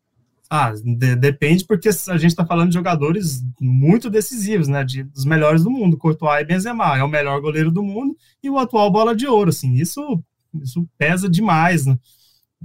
Ah, 0.55 0.71
de, 0.71 1.17
depende 1.17 1.65
porque 1.65 1.89
a 1.89 2.19
gente 2.19 2.27
está 2.27 2.45
falando 2.45 2.69
de 2.69 2.75
jogadores 2.75 3.43
muito 3.59 4.11
decisivos, 4.11 4.69
né? 4.69 4.85
De, 4.85 5.03
dos 5.03 5.25
melhores 5.25 5.65
do 5.65 5.71
mundo, 5.71 5.97
Courtois 5.97 6.43
e 6.43 6.45
Benzema, 6.45 6.95
é 6.95 7.03
o 7.03 7.09
melhor 7.09 7.41
goleiro 7.41 7.71
do 7.71 7.83
mundo 7.83 8.15
e 8.43 8.51
o 8.51 8.59
atual 8.59 8.91
bola 8.91 9.17
de 9.17 9.27
ouro, 9.27 9.49
assim, 9.49 9.73
isso, 9.73 10.23
isso 10.63 10.87
pesa 10.99 11.27
demais, 11.27 11.87
né? 11.87 11.99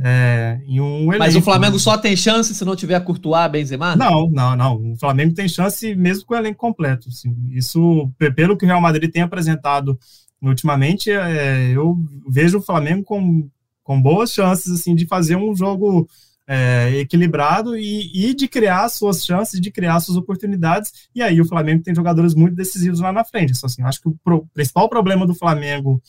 É, 0.01 0.59
em 0.67 0.81
um 0.81 1.03
elenco. 1.03 1.19
Mas 1.19 1.37
o 1.37 1.41
Flamengo 1.41 1.79
só 1.79 1.97
tem 1.97 2.13
chance 2.13 2.53
se 2.53 2.65
não 2.65 2.75
tiver 2.75 2.99
Courtois, 2.99 3.49
Benzema? 3.49 3.95
Não, 3.95 4.29
não, 4.29 4.53
não. 4.53 4.91
O 4.91 4.97
Flamengo 4.97 5.33
tem 5.33 5.47
chance 5.47 5.95
mesmo 5.95 6.25
com 6.25 6.33
o 6.33 6.37
elenco 6.37 6.59
completo. 6.59 7.07
Assim. 7.07 7.33
Isso, 7.51 8.11
pelo 8.35 8.57
que 8.57 8.65
o 8.65 8.67
Real 8.67 8.81
Madrid 8.81 9.09
tem 9.09 9.21
apresentado 9.21 9.97
ultimamente, 10.41 11.09
é, 11.09 11.69
eu 11.71 11.97
vejo 12.27 12.57
o 12.57 12.61
Flamengo 12.61 13.05
com, 13.05 13.49
com 13.81 14.01
boas 14.01 14.33
chances 14.33 14.73
assim 14.73 14.93
de 14.93 15.07
fazer 15.07 15.37
um 15.37 15.55
jogo 15.55 16.05
é, 16.47 16.97
equilibrado 16.97 17.75
e, 17.75 18.29
e, 18.29 18.33
de 18.33 18.47
criar 18.47 18.87
suas 18.87 19.25
chances, 19.25 19.59
de 19.59 19.69
criar 19.69 19.99
suas 19.99 20.17
oportunidades. 20.17 21.09
E 21.13 21.21
aí 21.21 21.41
o 21.41 21.45
Flamengo 21.45 21.83
tem 21.83 21.93
jogadores 21.93 22.33
muito 22.33 22.55
decisivos 22.55 23.01
lá 23.01 23.11
na 23.11 23.25
frente. 23.25 23.51
Então, 23.51 23.67
assim, 23.67 23.83
acho 23.83 24.01
que 24.01 24.07
o 24.07 24.17
pro, 24.23 24.47
principal 24.53 24.87
problema 24.87 25.27
do 25.27 25.35
Flamengo 25.35 26.01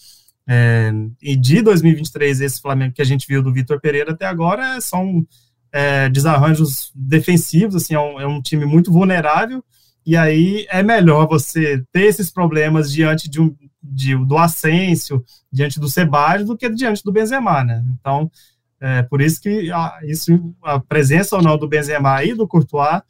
é, 0.49 0.91
e 1.21 1.37
de 1.37 1.61
2023, 1.61 2.41
esse 2.41 2.61
Flamengo 2.61 2.95
que 2.95 3.03
a 3.03 3.05
gente 3.05 3.27
viu 3.27 3.43
do 3.43 3.53
Vitor 3.53 3.81
Pereira 3.81 4.13
até 4.13 4.25
agora 4.27 4.81
são 4.81 5.27
é, 5.73 6.09
desarranjos 6.09 6.91
defensivos, 6.95 7.75
assim, 7.75 7.95
é 7.95 8.01
um, 8.01 8.21
é 8.21 8.27
um, 8.27 8.41
time 8.41 8.65
muito 8.65 8.91
vulnerável, 8.91 9.63
e 10.07 10.17
aí 10.17 10.67
é 10.71 10.83
melhor 10.83 11.29
você 11.29 11.85
ter 11.93 12.05
esses 12.05 12.31
problemas 12.31 12.91
diante 12.91 13.29
de 13.29 13.43
um, 13.43 13.55
de, 13.83 14.17
do 14.25 14.39
Ascenso, 14.39 15.23
diante 15.53 15.79
do 15.79 15.89
Sebade, 15.89 16.45
do 16.45 16.57
que 16.57 16.69
diante 16.71 17.03
do 17.05 17.13
Benzema, 17.13 17.63
né? 17.63 17.85
Então, 18.01 18.31
é 18.81 19.03
por 19.03 19.21
isso 19.21 19.41
que 19.41 19.71
a, 19.71 19.99
isso, 20.05 20.55
a 20.63 20.79
presença 20.79 21.37
ou 21.37 21.43
não 21.43 21.59
do 21.59 21.69
Benzema 21.69 22.23
e 22.25 22.35
do 22.35 22.47
Courtois 22.47 23.03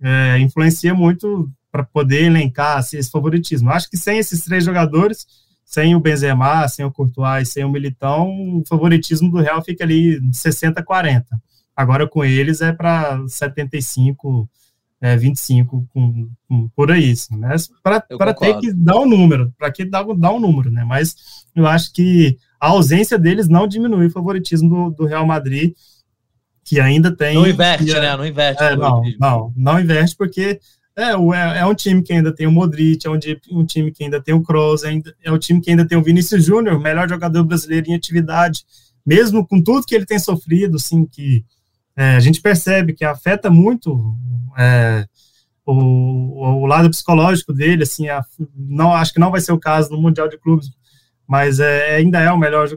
é, 0.00 0.38
influencia 0.38 0.94
muito 0.94 1.50
para 1.72 1.82
poder 1.82 2.24
elencar 2.24 2.78
assim, 2.78 2.98
esse 2.98 3.10
favoritismo. 3.10 3.70
Acho 3.70 3.88
que 3.90 3.96
sem 3.96 4.18
esses 4.18 4.44
três 4.44 4.64
jogadores, 4.64 5.26
sem 5.64 5.94
o 5.94 6.00
Benzema, 6.00 6.66
sem 6.68 6.84
o 6.84 6.92
Courtois, 6.92 7.50
sem 7.50 7.64
o 7.64 7.70
Militão, 7.70 8.58
o 8.58 8.62
favoritismo 8.68 9.30
do 9.30 9.40
Real 9.40 9.62
fica 9.62 9.84
ali 9.84 10.20
60 10.32 10.82
40. 10.82 11.26
Agora 11.74 12.06
com 12.06 12.24
eles 12.24 12.60
é 12.60 12.72
para 12.72 13.20
75 13.26 14.48
é, 15.00 15.16
25 15.16 15.86
com, 15.92 16.28
com, 16.48 16.68
por 16.70 16.90
aí, 16.90 17.12
assim, 17.12 17.36
né? 17.36 17.54
Para 17.82 18.00
ter 18.00 18.58
que 18.60 18.72
dar 18.72 18.98
um 18.98 19.06
número, 19.06 19.52
para 19.58 19.70
que 19.70 19.84
dar, 19.84 20.04
dar 20.16 20.32
um 20.32 20.40
número, 20.40 20.70
né? 20.70 20.84
Mas 20.84 21.14
eu 21.54 21.66
acho 21.66 21.92
que 21.92 22.38
a 22.60 22.68
ausência 22.68 23.18
deles 23.18 23.48
não 23.48 23.66
diminui 23.66 24.06
o 24.06 24.10
favoritismo 24.10 24.68
do, 24.68 24.96
do 24.96 25.06
Real 25.06 25.26
Madrid, 25.26 25.74
que 26.64 26.80
ainda 26.80 27.14
tem. 27.14 27.34
Não 27.34 27.46
inverte, 27.46 27.92
né? 27.92 28.16
Não 28.16 28.26
inverte. 28.26 28.62
É, 28.62 28.76
não, 28.76 29.02
não, 29.20 29.52
não 29.56 29.80
inverte 29.80 30.16
porque 30.16 30.60
é, 30.96 31.10
é, 31.12 31.58
é 31.58 31.66
um 31.66 31.74
time 31.74 32.02
que 32.02 32.12
ainda 32.12 32.34
tem 32.34 32.46
o 32.46 32.52
Modric, 32.52 33.06
é 33.06 33.10
um, 33.10 33.18
um 33.52 33.64
time 33.64 33.92
que 33.92 34.02
ainda 34.02 34.20
tem 34.20 34.34
o 34.34 34.42
Kroos, 34.42 34.82
é, 34.82 34.98
é 35.22 35.30
um 35.30 35.38
time 35.38 35.60
que 35.60 35.70
ainda 35.70 35.86
tem 35.86 35.98
o 35.98 36.02
Vinícius 36.02 36.44
Júnior, 36.44 36.80
melhor 36.80 37.06
jogador 37.06 37.44
brasileiro 37.44 37.90
em 37.90 37.94
atividade, 37.94 38.64
mesmo 39.04 39.46
com 39.46 39.62
tudo 39.62 39.86
que 39.86 39.94
ele 39.94 40.06
tem 40.06 40.18
sofrido, 40.18 40.76
assim, 40.76 41.04
que 41.04 41.44
é, 41.94 42.16
a 42.16 42.20
gente 42.20 42.40
percebe 42.40 42.94
que 42.94 43.04
afeta 43.04 43.50
muito 43.50 44.14
é, 44.56 45.06
o, 45.66 46.62
o, 46.62 46.66
lado 46.66 46.88
psicológico 46.88 47.52
dele, 47.52 47.82
assim, 47.82 48.08
a, 48.08 48.24
não, 48.56 48.92
acho 48.94 49.12
que 49.12 49.20
não 49.20 49.30
vai 49.30 49.40
ser 49.42 49.52
o 49.52 49.60
caso 49.60 49.90
no 49.90 50.00
Mundial 50.00 50.28
de 50.28 50.38
Clubes, 50.38 50.70
mas 51.26 51.58
é, 51.60 51.96
ainda 51.96 52.20
é 52.20 52.30
o 52.30 52.38
melhor 52.38 52.68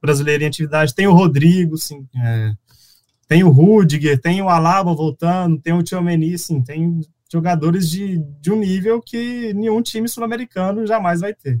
brasileiro 0.00 0.44
em 0.44 0.46
atividade. 0.46 0.94
Tem 0.94 1.06
o 1.06 1.12
Rodrigo, 1.12 1.74
assim, 1.74 2.06
é, 2.16 2.52
tem 3.26 3.44
o 3.44 3.50
Rudiger, 3.50 4.20
tem 4.20 4.42
o 4.42 4.48
Alaba 4.48 4.94
voltando, 4.94 5.60
tem 5.60 5.72
o 5.72 5.82
Tchouameni, 5.82 6.34
assim, 6.34 6.62
tem 6.62 7.00
jogadores 7.30 7.90
de, 7.90 8.18
de 8.40 8.50
um 8.50 8.58
nível 8.58 9.02
que 9.02 9.52
nenhum 9.54 9.82
time 9.82 10.08
sul-americano 10.08 10.86
jamais 10.86 11.20
vai 11.20 11.34
ter. 11.34 11.60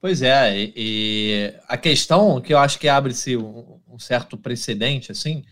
Pois 0.00 0.20
é, 0.20 0.58
e, 0.58 0.72
e, 0.76 1.54
a 1.68 1.76
questão 1.76 2.40
que 2.40 2.52
eu 2.52 2.58
acho 2.58 2.78
que 2.78 2.88
abre-se 2.88 3.36
um, 3.36 3.78
um, 3.88 3.98
certo 3.98 4.36
precedente, 4.36 5.12
assim, 5.12 5.44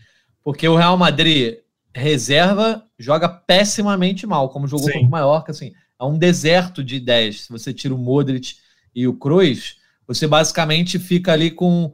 porque 0.43 0.67
o 0.67 0.75
Real 0.75 0.97
Madrid 0.97 1.59
reserva 1.95 2.83
joga 2.97 3.29
pessimamente 3.29 4.27
mal, 4.27 4.49
como 4.49 4.67
jogou 4.67 4.87
Sim. 4.87 4.93
contra 4.93 5.07
o 5.07 5.11
Mallorca, 5.11 5.51
assim, 5.51 5.71
é 5.99 6.03
um 6.03 6.17
deserto 6.17 6.83
de 6.83 6.95
ideias. 6.95 7.41
Se 7.41 7.49
você 7.49 7.73
tira 7.73 7.93
o 7.93 7.97
Modric 7.97 8.55
e 8.93 9.07
o 9.07 9.13
Cruz, 9.13 9.77
você 10.07 10.27
basicamente 10.27 10.99
fica 10.99 11.31
ali 11.31 11.51
com 11.51 11.93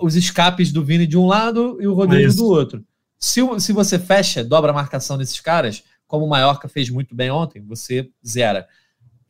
os 0.00 0.14
escapes 0.14 0.72
do 0.72 0.84
Vini 0.84 1.06
de 1.06 1.18
um 1.18 1.26
lado 1.26 1.78
e 1.80 1.86
o 1.86 1.94
Rodrigo 1.94 2.32
do 2.34 2.46
outro. 2.46 2.84
Se, 3.18 3.40
se 3.60 3.72
você 3.72 3.98
fecha, 3.98 4.44
dobra 4.44 4.70
a 4.70 4.74
marcação 4.74 5.18
desses 5.18 5.40
caras, 5.40 5.82
como 6.06 6.26
o 6.26 6.28
Mallorca 6.28 6.68
fez 6.68 6.90
muito 6.90 7.14
bem 7.14 7.30
ontem, 7.30 7.60
você 7.62 8.10
zera. 8.26 8.68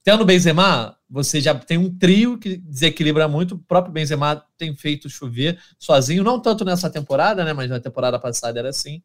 Tendo 0.02 0.22
o 0.22 0.26
Benzema, 0.26 0.96
você 1.08 1.40
já 1.40 1.54
tem 1.54 1.78
um 1.78 1.96
trio 1.96 2.36
que 2.36 2.58
desequilibra 2.58 3.26
muito. 3.26 3.54
O 3.54 3.58
próprio 3.58 3.92
Benzema 3.92 4.44
tem 4.58 4.76
feito 4.76 5.08
chover 5.08 5.58
sozinho, 5.78 6.22
não 6.22 6.38
tanto 6.38 6.64
nessa 6.64 6.90
temporada, 6.90 7.42
né? 7.44 7.54
Mas 7.54 7.70
na 7.70 7.80
temporada 7.80 8.18
passada 8.18 8.58
era 8.58 8.68
assim. 8.68 9.02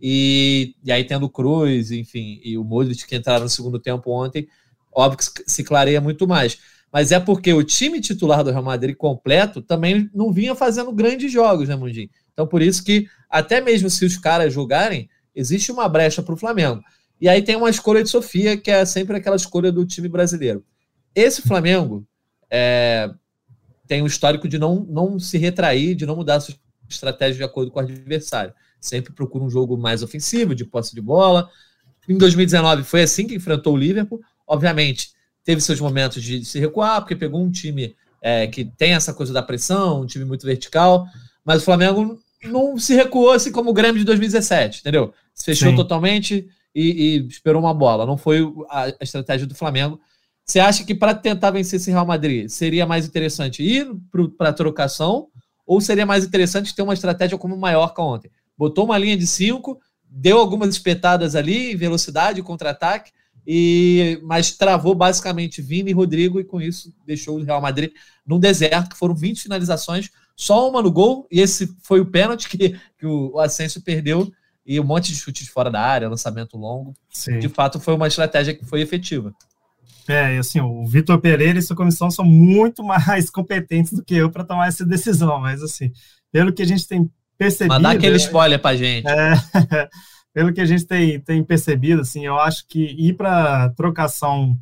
E, 0.00 0.74
e 0.82 0.90
aí 0.90 1.04
tendo 1.04 1.26
o 1.26 1.30
Cruz, 1.30 1.92
enfim, 1.92 2.40
e 2.42 2.58
o 2.58 2.64
Modric 2.64 3.06
que 3.06 3.14
entraram 3.14 3.44
no 3.44 3.50
segundo 3.50 3.78
tempo 3.78 4.10
ontem, 4.10 4.48
óbvio 4.92 5.18
que 5.18 5.44
se 5.46 5.62
clareia 5.62 6.00
muito 6.00 6.26
mais. 6.26 6.58
Mas 6.92 7.12
é 7.12 7.20
porque 7.20 7.52
o 7.52 7.62
time 7.62 8.00
titular 8.00 8.42
do 8.42 8.50
Real 8.50 8.62
Madrid 8.62 8.96
completo 8.96 9.62
também 9.62 10.10
não 10.12 10.32
vinha 10.32 10.54
fazendo 10.54 10.92
grandes 10.92 11.30
jogos, 11.30 11.68
né, 11.68 11.76
Mundinho? 11.76 12.10
Então 12.32 12.46
por 12.46 12.62
isso 12.62 12.82
que 12.82 13.06
até 13.28 13.60
mesmo 13.60 13.88
se 13.88 14.04
os 14.04 14.16
caras 14.16 14.52
jogarem, 14.52 15.08
existe 15.34 15.70
uma 15.70 15.88
brecha 15.88 16.22
para 16.22 16.34
o 16.34 16.36
Flamengo. 16.36 16.82
E 17.20 17.28
aí 17.28 17.42
tem 17.42 17.54
uma 17.54 17.70
escolha 17.70 18.02
de 18.02 18.08
Sofia, 18.08 18.56
que 18.56 18.70
é 18.70 18.84
sempre 18.84 19.16
aquela 19.16 19.36
escolha 19.36 19.70
do 19.70 19.84
time 19.86 20.08
brasileiro. 20.08 20.64
Esse 21.14 21.42
Flamengo 21.42 22.06
é, 22.50 23.10
tem 23.86 24.02
um 24.02 24.06
histórico 24.06 24.48
de 24.48 24.58
não, 24.58 24.86
não 24.88 25.18
se 25.18 25.36
retrair, 25.38 25.94
de 25.94 26.06
não 26.06 26.16
mudar 26.16 26.40
sua 26.40 26.54
estratégia 26.88 27.36
de 27.36 27.44
acordo 27.44 27.70
com 27.70 27.78
o 27.78 27.82
adversário. 27.82 28.54
Sempre 28.80 29.12
procura 29.12 29.44
um 29.44 29.50
jogo 29.50 29.76
mais 29.76 30.02
ofensivo, 30.02 30.54
de 30.54 30.64
posse 30.64 30.94
de 30.94 31.00
bola. 31.00 31.48
Em 32.08 32.16
2019 32.16 32.82
foi 32.82 33.02
assim 33.02 33.26
que 33.26 33.34
enfrentou 33.34 33.74
o 33.74 33.76
Liverpool. 33.76 34.20
Obviamente, 34.46 35.10
teve 35.50 35.60
seus 35.60 35.80
momentos 35.80 36.22
de 36.22 36.44
se 36.44 36.60
recuar, 36.60 37.00
porque 37.00 37.16
pegou 37.16 37.42
um 37.42 37.50
time 37.50 37.96
é, 38.22 38.46
que 38.46 38.64
tem 38.64 38.92
essa 38.92 39.12
coisa 39.12 39.32
da 39.32 39.42
pressão, 39.42 40.02
um 40.02 40.06
time 40.06 40.24
muito 40.24 40.46
vertical, 40.46 41.06
mas 41.44 41.62
o 41.62 41.64
Flamengo 41.64 42.20
não 42.44 42.78
se 42.78 42.94
recuou 42.94 43.32
assim 43.32 43.50
como 43.50 43.70
o 43.70 43.74
Grêmio 43.74 43.98
de 43.98 44.04
2017, 44.04 44.78
entendeu? 44.78 45.12
Se 45.34 45.44
fechou 45.44 45.70
Sim. 45.70 45.76
totalmente, 45.76 46.48
e, 46.72 47.16
e 47.18 47.26
esperou 47.26 47.60
uma 47.60 47.74
bola. 47.74 48.06
Não 48.06 48.16
foi 48.16 48.40
a, 48.68 48.84
a 48.84 49.02
estratégia 49.02 49.44
do 49.44 49.56
Flamengo. 49.56 50.00
Você 50.44 50.60
acha 50.60 50.84
que 50.84 50.94
para 50.94 51.14
tentar 51.14 51.50
vencer 51.50 51.80
esse 51.80 51.90
Real 51.90 52.06
Madrid 52.06 52.48
seria 52.48 52.86
mais 52.86 53.04
interessante 53.04 53.60
ir 53.60 53.88
para 54.38 54.50
a 54.50 54.52
trocação 54.52 55.26
ou 55.66 55.80
seria 55.80 56.06
mais 56.06 56.24
interessante 56.24 56.74
ter 56.74 56.82
uma 56.82 56.94
estratégia 56.94 57.36
como 57.36 57.56
o 57.56 57.60
Mallorca 57.60 58.00
ontem? 58.00 58.30
Botou 58.56 58.84
uma 58.84 58.98
linha 58.98 59.16
de 59.16 59.26
cinco, 59.26 59.80
deu 60.08 60.38
algumas 60.38 60.70
espetadas 60.70 61.34
ali, 61.34 61.74
velocidade, 61.74 62.40
contra-ataque, 62.40 63.10
e, 63.52 64.20
mas 64.22 64.52
travou 64.52 64.94
basicamente 64.94 65.60
Vini 65.60 65.90
e 65.90 65.92
Rodrigo 65.92 66.38
e 66.38 66.44
com 66.44 66.60
isso 66.60 66.94
deixou 67.04 67.36
o 67.36 67.42
Real 67.42 67.60
Madrid 67.60 67.90
num 68.24 68.38
deserto, 68.38 68.90
que 68.90 68.96
foram 68.96 69.12
20 69.12 69.42
finalizações, 69.42 70.08
só 70.36 70.70
uma 70.70 70.80
no 70.80 70.92
gol, 70.92 71.26
e 71.28 71.40
esse 71.40 71.74
foi 71.82 71.98
o 71.98 72.06
pênalti 72.06 72.48
que, 72.48 72.78
que 72.96 73.04
o, 73.04 73.40
Asensio 73.40 73.82
perdeu, 73.82 74.30
e 74.64 74.78
um 74.78 74.84
monte 74.84 75.10
de 75.10 75.18
chutes 75.18 75.48
fora 75.48 75.68
da 75.68 75.80
área, 75.80 76.08
lançamento 76.08 76.56
longo. 76.56 76.94
Sim. 77.10 77.40
De 77.40 77.48
fato, 77.48 77.80
foi 77.80 77.92
uma 77.92 78.06
estratégia 78.06 78.54
que 78.54 78.64
foi 78.64 78.82
efetiva. 78.82 79.34
É, 80.06 80.36
e 80.36 80.38
assim, 80.38 80.60
o 80.60 80.86
Vitor 80.86 81.18
Pereira 81.18 81.58
e 81.58 81.62
sua 81.62 81.74
comissão 81.74 82.08
são 82.08 82.24
muito 82.24 82.84
mais 82.86 83.30
competentes 83.30 83.94
do 83.94 84.04
que 84.04 84.14
eu 84.14 84.30
para 84.30 84.44
tomar 84.44 84.68
essa 84.68 84.86
decisão, 84.86 85.40
mas 85.40 85.60
assim, 85.60 85.90
pelo 86.30 86.52
que 86.52 86.62
a 86.62 86.66
gente 86.66 86.86
tem 86.86 87.10
percebido. 87.36 87.74
Mas 87.74 87.82
dá 87.82 87.90
aquele 87.90 88.16
spoiler 88.16 88.60
pra 88.60 88.76
gente. 88.76 89.08
É, 89.08 89.88
pelo 90.32 90.52
que 90.52 90.60
a 90.60 90.66
gente 90.66 90.86
tem, 90.86 91.20
tem 91.20 91.42
percebido, 91.44 92.02
assim, 92.02 92.24
eu 92.24 92.38
acho 92.38 92.66
que 92.66 92.82
ir 92.82 93.14
para 93.14 93.70
trocação 93.70 94.58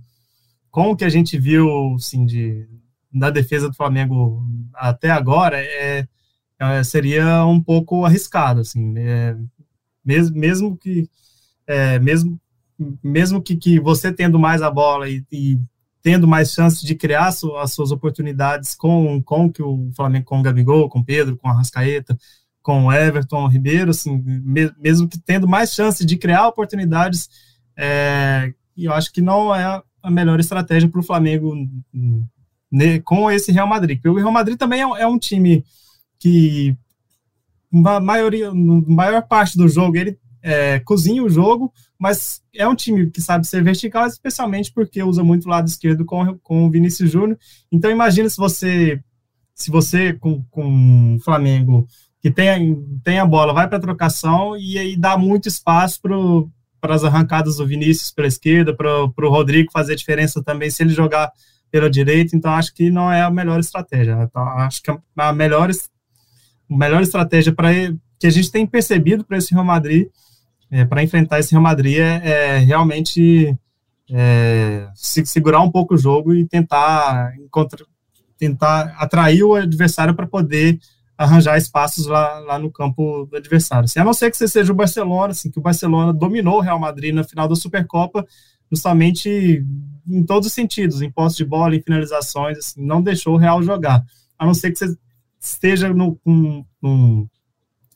com 0.71 0.91
o 0.91 0.97
que 0.97 1.05
a 1.05 1.09
gente 1.09 1.39
viu, 1.39 1.95
assim, 1.95 2.25
de, 2.25 2.67
da 3.13 3.31
defesa 3.31 3.69
do 3.69 3.75
Flamengo 3.75 4.43
até 4.75 5.11
agora, 5.11 5.59
é, 5.59 6.07
é 6.59 6.83
seria 6.83 7.45
um 7.45 7.63
pouco 7.63 8.05
arriscado, 8.05 8.61
assim, 8.61 8.95
é, 8.99 9.37
mesmo, 10.05 10.37
mesmo 10.39 10.77
que 10.77 11.09
é, 11.67 11.99
mesmo 11.99 12.41
mesmo 13.03 13.43
que, 13.43 13.57
que 13.57 13.81
você 13.81 14.13
tendo 14.13 14.39
mais 14.39 14.63
a 14.63 14.71
bola 14.71 15.09
e, 15.09 15.25
e 15.33 15.59
tendo 16.01 16.29
mais 16.29 16.53
chances 16.53 16.81
de 16.81 16.95
criar 16.95 17.29
as 17.29 17.73
suas 17.73 17.91
oportunidades 17.91 18.75
com, 18.75 19.21
com 19.23 19.51
que 19.51 19.63
o 19.63 19.91
Flamengo, 19.97 20.27
com 20.27 20.39
o 20.39 20.43
Gabigol, 20.43 20.89
com 20.89 21.01
o 21.01 21.05
Pedro, 21.05 21.37
com 21.37 21.49
a 21.49 21.53
Rascaeta, 21.53 22.17
com 22.69 22.93
Everton, 22.93 23.49
Ribeiro, 23.49 23.93
assim, 23.93 24.23
mesmo 24.79 25.09
que 25.09 25.19
tendo 25.19 25.49
mais 25.49 25.73
chances 25.73 26.05
de 26.05 26.19
criar 26.19 26.49
oportunidades, 26.49 27.27
é, 27.75 28.53
eu 28.77 28.93
acho 28.93 29.11
que 29.11 29.23
não 29.23 29.55
é 29.55 29.83
a 30.03 30.11
melhor 30.11 30.39
estratégia 30.39 30.87
para 30.87 31.01
o 31.01 31.03
Flamengo 31.03 31.55
né, 32.71 32.99
com 33.01 33.31
esse 33.31 33.51
Real 33.53 33.67
Madrid. 33.67 33.97
Porque 33.97 34.11
o 34.11 34.17
Real 34.17 34.31
Madrid 34.31 34.59
também 34.59 34.83
é, 34.83 35.01
é 35.01 35.07
um 35.07 35.19
time 35.19 35.65
que 36.19 36.77
a 37.87 38.01
maioria, 38.01 38.53
maior 38.53 39.23
parte 39.23 39.57
do 39.57 39.67
jogo 39.67 39.97
ele 39.97 40.19
é, 40.43 40.79
cozinha 40.81 41.25
o 41.25 41.31
jogo, 41.31 41.73
mas 41.99 42.43
é 42.55 42.69
um 42.69 42.75
time 42.75 43.11
que 43.11 43.23
sabe 43.23 43.47
ser 43.47 43.65
vertical, 43.65 44.07
especialmente 44.07 44.71
porque 44.75 45.03
usa 45.03 45.25
muito 45.25 45.47
o 45.47 45.49
lado 45.49 45.69
esquerdo 45.69 46.05
com, 46.05 46.39
com 46.41 46.67
o 46.67 46.71
Vinícius 46.71 47.11
Júnior. 47.11 47.39
Então 47.73 47.91
imagina 47.91 48.29
se 48.29 48.37
você 48.37 49.03
se 49.55 49.71
você 49.71 50.13
com, 50.13 50.45
com 50.51 51.17
o 51.17 51.21
Flamengo 51.21 51.89
que 52.21 52.31
tem, 52.31 52.85
tem 53.05 53.19
a 53.19 53.27
bola, 53.27 53.53
vai 53.53 53.69
para 53.69 53.79
a 53.79 53.81
trocação 53.81 54.57
e 54.57 54.79
aí 54.79 54.97
dá 54.97 55.17
muito 55.17 55.49
espaço 55.49 56.01
para 56.81 56.95
as 56.95 57.05
arrancadas 57.05 57.57
do 57.57 57.67
Vinícius 57.67 58.11
pela 58.11 58.29
esquerda, 58.29 58.75
para 58.75 59.05
o 59.05 59.29
Rodrigo 59.29 59.71
fazer 59.73 59.95
diferença 59.95 60.43
também 60.43 60.71
se 60.71 60.83
ele 60.83 60.91
jogar 60.91 61.33
pela 61.71 61.91
direita. 61.91 62.37
Então, 62.37 62.53
acho 62.53 62.75
que 62.75 62.91
não 62.91 63.13
é 63.13 63.23
a 63.23 63.31
melhor 63.31 63.61
estratégia. 63.61 64.19
Então, 64.23 64.43
acho 64.43 64.83
que 64.83 64.91
a 65.17 65.33
melhor, 65.33 65.71
a 65.71 66.77
melhor 66.77 67.03
estratégia 67.03 67.53
para 67.53 67.71
que 68.19 68.27
a 68.27 68.31
gente 68.31 68.51
tem 68.51 68.67
percebido 68.67 69.25
para 69.25 69.39
esse 69.39 69.53
Real 69.55 69.65
Madrid, 69.65 70.09
é, 70.71 70.85
para 70.85 71.03
enfrentar 71.03 71.39
esse 71.39 71.53
Real 71.53 71.63
Madrid, 71.63 71.99
é, 71.99 72.57
é 72.57 72.59
realmente 72.59 73.57
é, 74.11 74.89
se, 74.95 75.25
segurar 75.25 75.61
um 75.61 75.71
pouco 75.71 75.95
o 75.95 75.99
jogo 75.99 76.35
e 76.35 76.45
tentar, 76.47 77.35
encontrar, 77.39 77.87
tentar 78.37 78.95
atrair 78.99 79.43
o 79.45 79.55
adversário 79.55 80.15
para 80.15 80.27
poder 80.27 80.79
arranjar 81.19 81.59
espaços 81.59 82.07
lá, 82.07 82.39
lá 82.39 82.59
no 82.61 82.71
campo 82.71 83.27
do 83.27 83.37
adversário. 83.37 83.87
Assim, 83.87 83.99
a 83.99 84.05
não 84.05 84.15
ser 84.15 84.31
que 84.31 84.37
você 84.37 84.47
seja 84.47 84.73
o 84.73 84.77
Barcelona, 84.77 85.33
assim, 85.33 85.51
que 85.51 85.59
o 85.59 85.63
Barcelona 85.63 86.13
dominou 86.13 86.59
o 86.59 86.61
Real 86.61 86.79
Madrid 86.79 87.13
na 87.13 87.25
final 87.25 87.49
da 87.49 87.57
Supercopa, 87.57 88.25
justamente 88.71 89.65
em 90.07 90.25
todos 90.25 90.47
os 90.47 90.55
sentidos, 90.55 91.03
em 91.03 91.11
posse 91.11 91.39
de 91.39 91.45
bola, 91.45 91.75
em 91.75 91.83
finalizações, 91.83 92.57
assim, 92.59 92.87
não 92.87 93.03
deixou 93.03 93.35
o 93.35 93.37
Real 93.37 93.61
jogar. 93.65 94.05
A 94.39 94.47
não 94.47 94.55
ser 94.55 94.71
que 94.71 94.79
você 94.79 94.97
esteja 95.41 95.93
no, 95.93 96.15
com, 96.17 96.65
um, 96.85 97.27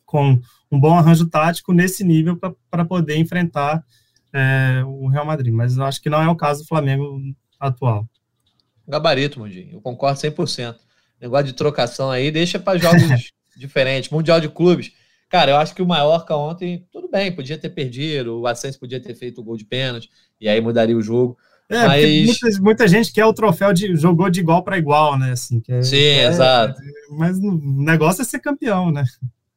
com 0.04 0.40
um 0.70 0.80
bom 0.80 0.98
arranjo 0.98 1.28
tático 1.28 1.72
nesse 1.72 2.02
nível 2.02 2.36
para 2.68 2.84
poder 2.84 3.16
enfrentar 3.18 3.84
é, 4.32 4.82
o 4.84 5.06
Real 5.06 5.24
Madrid. 5.24 5.54
Mas 5.54 5.76
eu 5.76 5.84
acho 5.84 6.02
que 6.02 6.10
não 6.10 6.20
é 6.20 6.28
o 6.28 6.36
caso 6.36 6.62
do 6.62 6.66
Flamengo 6.66 7.20
atual. 7.60 8.04
Gabarito, 8.88 9.38
Mundinho. 9.38 9.74
Eu 9.74 9.80
concordo 9.80 10.18
100% 10.18 10.74
negócio 11.22 11.46
de 11.46 11.52
trocação 11.52 12.10
aí, 12.10 12.30
deixa 12.30 12.58
para 12.58 12.78
jogos 12.78 13.02
diferentes. 13.56 14.10
Mundial 14.10 14.40
de 14.40 14.48
clubes. 14.48 14.92
Cara, 15.28 15.52
eu 15.52 15.56
acho 15.56 15.74
que 15.74 15.80
o 15.80 15.86
Mallorca 15.86 16.36
ontem, 16.36 16.86
tudo 16.92 17.08
bem, 17.08 17.32
podia 17.32 17.56
ter 17.56 17.70
perdido, 17.70 18.40
o 18.40 18.46
Ascenso 18.46 18.78
podia 18.78 19.00
ter 19.00 19.14
feito 19.14 19.40
o 19.40 19.44
gol 19.44 19.56
de 19.56 19.64
pênalti, 19.64 20.10
e 20.38 20.46
aí 20.46 20.60
mudaria 20.60 20.96
o 20.96 21.00
jogo. 21.00 21.38
É, 21.70 21.86
mas... 21.86 22.26
muita, 22.26 22.60
muita, 22.60 22.88
gente 22.88 23.12
quer 23.12 23.24
o 23.24 23.32
troféu 23.32 23.72
de 23.72 23.96
jogou 23.96 24.28
de 24.28 24.40
igual 24.40 24.62
para 24.62 24.76
igual, 24.76 25.18
né? 25.18 25.32
Assim, 25.32 25.62
é, 25.68 25.82
Sim, 25.82 25.96
é, 25.96 26.26
exato. 26.26 26.78
Mas 27.12 27.38
o 27.38 27.82
negócio 27.82 28.20
é 28.20 28.24
ser 28.26 28.40
campeão, 28.40 28.90
né? 28.90 29.04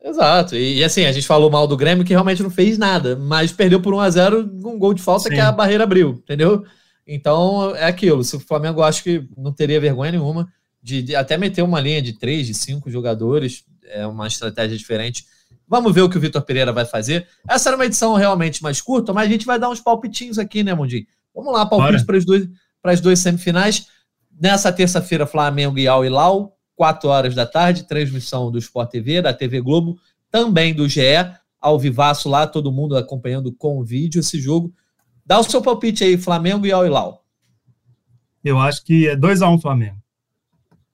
Exato. 0.02 0.56
E, 0.56 0.78
e, 0.78 0.84
assim, 0.84 1.04
a 1.06 1.12
gente 1.12 1.28
falou 1.28 1.50
mal 1.50 1.68
do 1.68 1.76
Grêmio 1.76 2.06
que 2.06 2.14
realmente 2.14 2.42
não 2.42 2.50
fez 2.50 2.78
nada, 2.78 3.18
mas 3.18 3.52
perdeu 3.52 3.82
por 3.82 3.94
1 3.94 4.00
a 4.00 4.10
0 4.10 4.52
um 4.64 4.80
gol 4.80 4.94
de 4.94 5.02
falta 5.02 5.24
Sim. 5.24 5.36
que 5.36 5.42
a 5.42 5.52
barreira 5.52 5.84
abriu, 5.84 6.12
entendeu? 6.12 6.64
Então 7.06 7.76
é 7.76 7.86
aquilo. 7.86 8.24
Se 8.24 8.36
o 8.38 8.40
Flamengo 8.40 8.82
acho 8.82 9.04
que 9.04 9.28
não 9.36 9.52
teria 9.52 9.82
vergonha 9.82 10.12
nenhuma 10.12 10.48
de, 10.86 11.02
de, 11.02 11.16
até 11.16 11.36
meter 11.36 11.64
uma 11.64 11.80
linha 11.80 12.00
de 12.00 12.14
três, 12.14 12.46
de 12.46 12.54
cinco 12.54 12.92
jogadores, 12.92 13.66
é 13.86 14.06
uma 14.06 14.28
estratégia 14.28 14.78
diferente. 14.78 15.26
Vamos 15.68 15.92
ver 15.92 16.02
o 16.02 16.10
que 16.10 16.16
o 16.16 16.22
Vitor 16.22 16.44
Pereira 16.44 16.72
vai 16.72 16.86
fazer. 16.86 17.28
Essa 17.50 17.70
era 17.70 17.76
uma 17.76 17.88
edição 17.88 18.14
realmente 18.14 18.62
mais 18.62 18.80
curta, 18.82 19.12
mas 19.12 19.28
a 19.28 19.32
gente 19.32 19.48
vai 19.48 19.58
dar 19.58 19.70
uns 19.70 19.80
palpitinhos 19.80 20.38
aqui, 20.38 20.64
né, 20.64 20.76
Mundinho? 20.76 21.08
Vamos 21.34 21.52
lá, 21.52 21.66
palpite 21.66 22.06
para 22.06 22.18
as 22.18 22.24
duas, 22.24 22.48
para 22.84 22.92
as 22.92 23.02
duas 23.02 23.18
semifinais. 23.18 23.88
Nessa 24.40 24.72
terça-feira, 24.72 25.26
Flamengo 25.26 25.80
e 25.80 25.88
Al 25.88 26.06
Hilal, 26.06 26.56
4 26.76 27.10
horas 27.10 27.34
da 27.34 27.48
tarde, 27.48 27.88
transmissão 27.88 28.52
do 28.52 28.60
Sport 28.60 28.92
TV, 28.92 29.24
da 29.24 29.34
TV 29.34 29.62
Globo, 29.62 29.98
também 30.30 30.72
do 30.72 30.88
GE, 30.88 31.02
ao 31.60 31.80
vivaço 31.80 32.30
lá, 32.30 32.46
todo 32.46 32.72
mundo 32.72 32.96
acompanhando 32.96 33.52
com 33.52 33.80
o 33.80 33.84
vídeo 33.84 34.20
esse 34.20 34.40
jogo. 34.40 34.72
Dá 35.26 35.40
o 35.40 35.44
seu 35.44 35.64
palpite 35.64 36.04
aí, 36.04 36.16
Flamengo 36.16 36.68
e 36.68 36.72
Al 36.72 36.86
Hilal. 36.86 37.26
Eu 38.44 38.60
acho 38.60 38.86
que 38.86 39.08
é 39.08 39.16
2x1 39.16 39.56
um 39.56 39.60
Flamengo. 39.60 40.05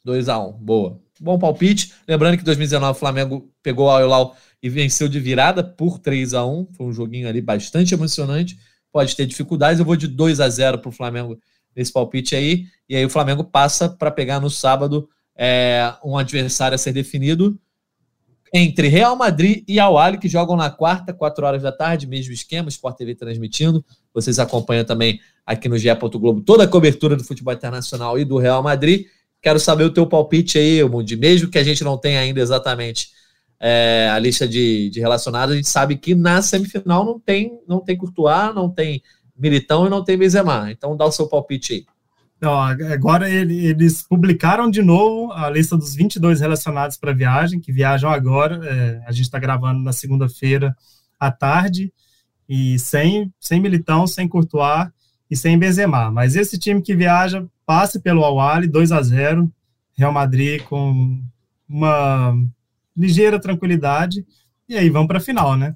2 0.03 0.29
a 0.29 0.39
1 0.39 0.53
boa. 0.53 0.99
Bom 1.19 1.37
palpite. 1.37 1.93
Lembrando 2.07 2.37
que 2.37 2.43
2019 2.43 2.97
o 2.97 2.99
Flamengo 2.99 3.51
pegou 3.61 3.87
o 3.87 3.89
Al 3.89 4.35
e 4.61 4.69
venceu 4.69 5.07
de 5.07 5.19
virada 5.19 5.63
por 5.63 5.99
3 5.99 6.33
a 6.33 6.45
1 6.45 6.67
Foi 6.73 6.87
um 6.87 6.93
joguinho 6.93 7.27
ali 7.27 7.41
bastante 7.41 7.93
emocionante. 7.93 8.57
Pode 8.91 9.15
ter 9.15 9.25
dificuldades. 9.25 9.79
Eu 9.79 9.85
vou 9.85 9.95
de 9.95 10.07
2 10.07 10.39
a 10.39 10.49
0 10.49 10.79
para 10.79 10.89
o 10.89 10.91
Flamengo 10.91 11.39
nesse 11.75 11.93
palpite 11.93 12.35
aí. 12.35 12.65
E 12.89 12.95
aí 12.95 13.05
o 13.05 13.09
Flamengo 13.09 13.43
passa 13.43 13.87
para 13.89 14.11
pegar 14.11 14.39
no 14.39 14.49
sábado 14.49 15.07
é, 15.35 15.93
um 16.03 16.17
adversário 16.17 16.75
a 16.75 16.77
ser 16.77 16.91
definido 16.91 17.59
entre 18.53 18.89
Real 18.89 19.15
Madrid 19.15 19.63
e 19.67 19.79
Al 19.79 19.95
que 20.19 20.27
jogam 20.27 20.57
na 20.57 20.69
quarta, 20.69 21.13
4 21.13 21.45
horas 21.45 21.61
da 21.61 21.71
tarde, 21.71 22.05
mesmo 22.05 22.33
esquema, 22.33 22.67
Sport 22.67 22.97
TV 22.97 23.15
transmitindo. 23.15 23.83
Vocês 24.13 24.39
acompanham 24.39 24.83
também 24.83 25.21
aqui 25.45 25.69
no 25.69 25.77
GE. 25.77 25.87
Globo 25.95 26.41
toda 26.41 26.65
a 26.65 26.67
cobertura 26.67 27.15
do 27.15 27.23
futebol 27.23 27.53
internacional 27.53 28.19
e 28.19 28.25
do 28.25 28.37
Real 28.37 28.61
Madrid. 28.61 29.05
Quero 29.41 29.59
saber 29.59 29.85
o 29.85 29.93
teu 29.93 30.05
palpite 30.05 30.57
aí, 30.57 30.83
Mundi. 30.83 31.17
Mesmo 31.17 31.49
que 31.49 31.57
a 31.57 31.63
gente 31.63 31.83
não 31.83 31.97
tenha 31.97 32.19
ainda 32.19 32.39
exatamente 32.39 33.09
é, 33.59 34.09
a 34.11 34.19
lista 34.19 34.47
de, 34.47 34.89
de 34.89 34.99
relacionados, 34.99 35.53
a 35.53 35.55
gente 35.55 35.69
sabe 35.69 35.97
que 35.97 36.13
na 36.13 36.41
semifinal 36.41 37.03
não 37.03 37.19
tem, 37.19 37.59
não 37.67 37.79
tem 37.79 37.97
Courtois, 37.97 38.53
não 38.53 38.69
tem 38.69 39.01
Militão 39.35 39.87
e 39.87 39.89
não 39.89 40.03
tem 40.03 40.17
Benzema. 40.17 40.71
Então 40.71 40.95
dá 40.95 41.05
o 41.05 41.11
seu 41.11 41.27
palpite 41.27 41.73
aí. 41.73 41.85
agora 42.91 43.29
eles 43.29 44.03
publicaram 44.03 44.69
de 44.69 44.83
novo 44.83 45.31
a 45.31 45.49
lista 45.49 45.75
dos 45.75 45.95
22 45.95 46.39
relacionados 46.39 46.97
para 46.97 47.11
viagem, 47.11 47.59
que 47.59 47.71
viajam 47.71 48.11
agora. 48.11 48.59
É, 48.63 49.01
a 49.07 49.11
gente 49.11 49.25
está 49.25 49.39
gravando 49.39 49.81
na 49.81 49.91
segunda-feira 49.91 50.75
à 51.19 51.31
tarde, 51.31 51.91
e 52.47 52.77
sem, 52.77 53.33
sem 53.39 53.59
Militão, 53.59 54.05
sem 54.05 54.27
Courtois 54.27 54.89
e 55.31 55.35
sem 55.37 55.57
Benzema. 55.57 56.11
Mas 56.11 56.35
esse 56.35 56.59
time 56.59 56.81
que 56.81 56.93
viaja 56.93 57.47
passe 57.65 58.01
pelo 58.01 58.25
Awali 58.25 58.67
2 58.67 58.91
a 58.91 59.01
0 59.01 59.49
Real 59.93 60.11
Madrid 60.11 60.61
com 60.63 61.21
uma 61.67 62.35
ligeira 62.95 63.39
tranquilidade 63.39 64.25
e 64.67 64.77
aí 64.77 64.89
vamos 64.89 65.07
para 65.07 65.17
a 65.17 65.21
final, 65.21 65.55
né? 65.55 65.75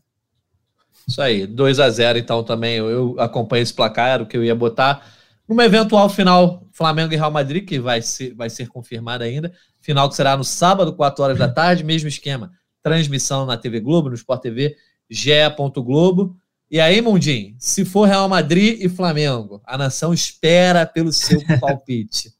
Isso 1.07 1.21
aí, 1.21 1.47
2 1.47 1.79
a 1.79 1.89
0 1.89 2.19
então 2.19 2.43
também 2.43 2.77
eu, 2.77 3.15
acompanho 3.19 3.63
esse 3.63 3.73
placar, 3.73 4.09
era 4.09 4.23
o 4.23 4.27
que 4.27 4.35
eu 4.35 4.43
ia 4.43 4.55
botar. 4.55 5.05
Numa 5.47 5.63
eventual 5.63 6.09
final 6.09 6.67
Flamengo 6.71 7.13
e 7.13 7.15
Real 7.15 7.31
Madrid, 7.31 7.65
que 7.65 7.79
vai 7.79 8.01
ser, 8.01 8.33
vai 8.33 8.49
ser 8.49 8.67
confirmada 8.67 9.23
ainda, 9.23 9.53
final 9.79 10.09
que 10.09 10.15
será 10.15 10.35
no 10.35 10.43
sábado, 10.43 10.93
4 10.93 11.23
horas 11.23 11.37
da 11.37 11.47
tarde, 11.47 11.83
mesmo 11.83 12.09
esquema, 12.09 12.51
transmissão 12.81 13.45
na 13.45 13.55
TV 13.55 13.79
Globo, 13.79 14.09
no 14.09 14.15
Sport 14.15 14.41
TV, 14.41 14.75
ge.globo. 15.09 16.35
E 16.69 16.79
aí, 16.79 17.01
Mundinho, 17.01 17.55
se 17.59 17.85
for 17.85 18.07
Real 18.07 18.27
Madrid 18.27 18.79
e 18.81 18.89
Flamengo, 18.89 19.61
a 19.65 19.77
nação 19.77 20.13
espera 20.13 20.85
pelo 20.85 21.13
seu 21.13 21.39
palpite. 21.59 22.31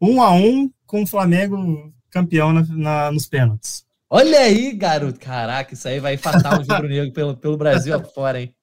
um 0.00 0.22
a 0.22 0.32
um 0.32 0.70
com 0.86 1.02
o 1.02 1.06
Flamengo 1.06 1.92
campeão 2.10 2.52
na, 2.52 2.62
na, 2.68 3.12
nos 3.12 3.26
pênaltis. 3.26 3.84
Olha 4.08 4.40
aí, 4.40 4.72
garoto. 4.72 5.20
Caraca, 5.20 5.74
isso 5.74 5.86
aí 5.86 6.00
vai 6.00 6.16
fatar 6.16 6.60
um 6.60 6.64
jogo 6.64 6.88
negro 6.88 7.12
pelo, 7.12 7.36
pelo 7.36 7.56
Brasil 7.56 7.94
afora, 7.94 8.40
hein? 8.40 8.54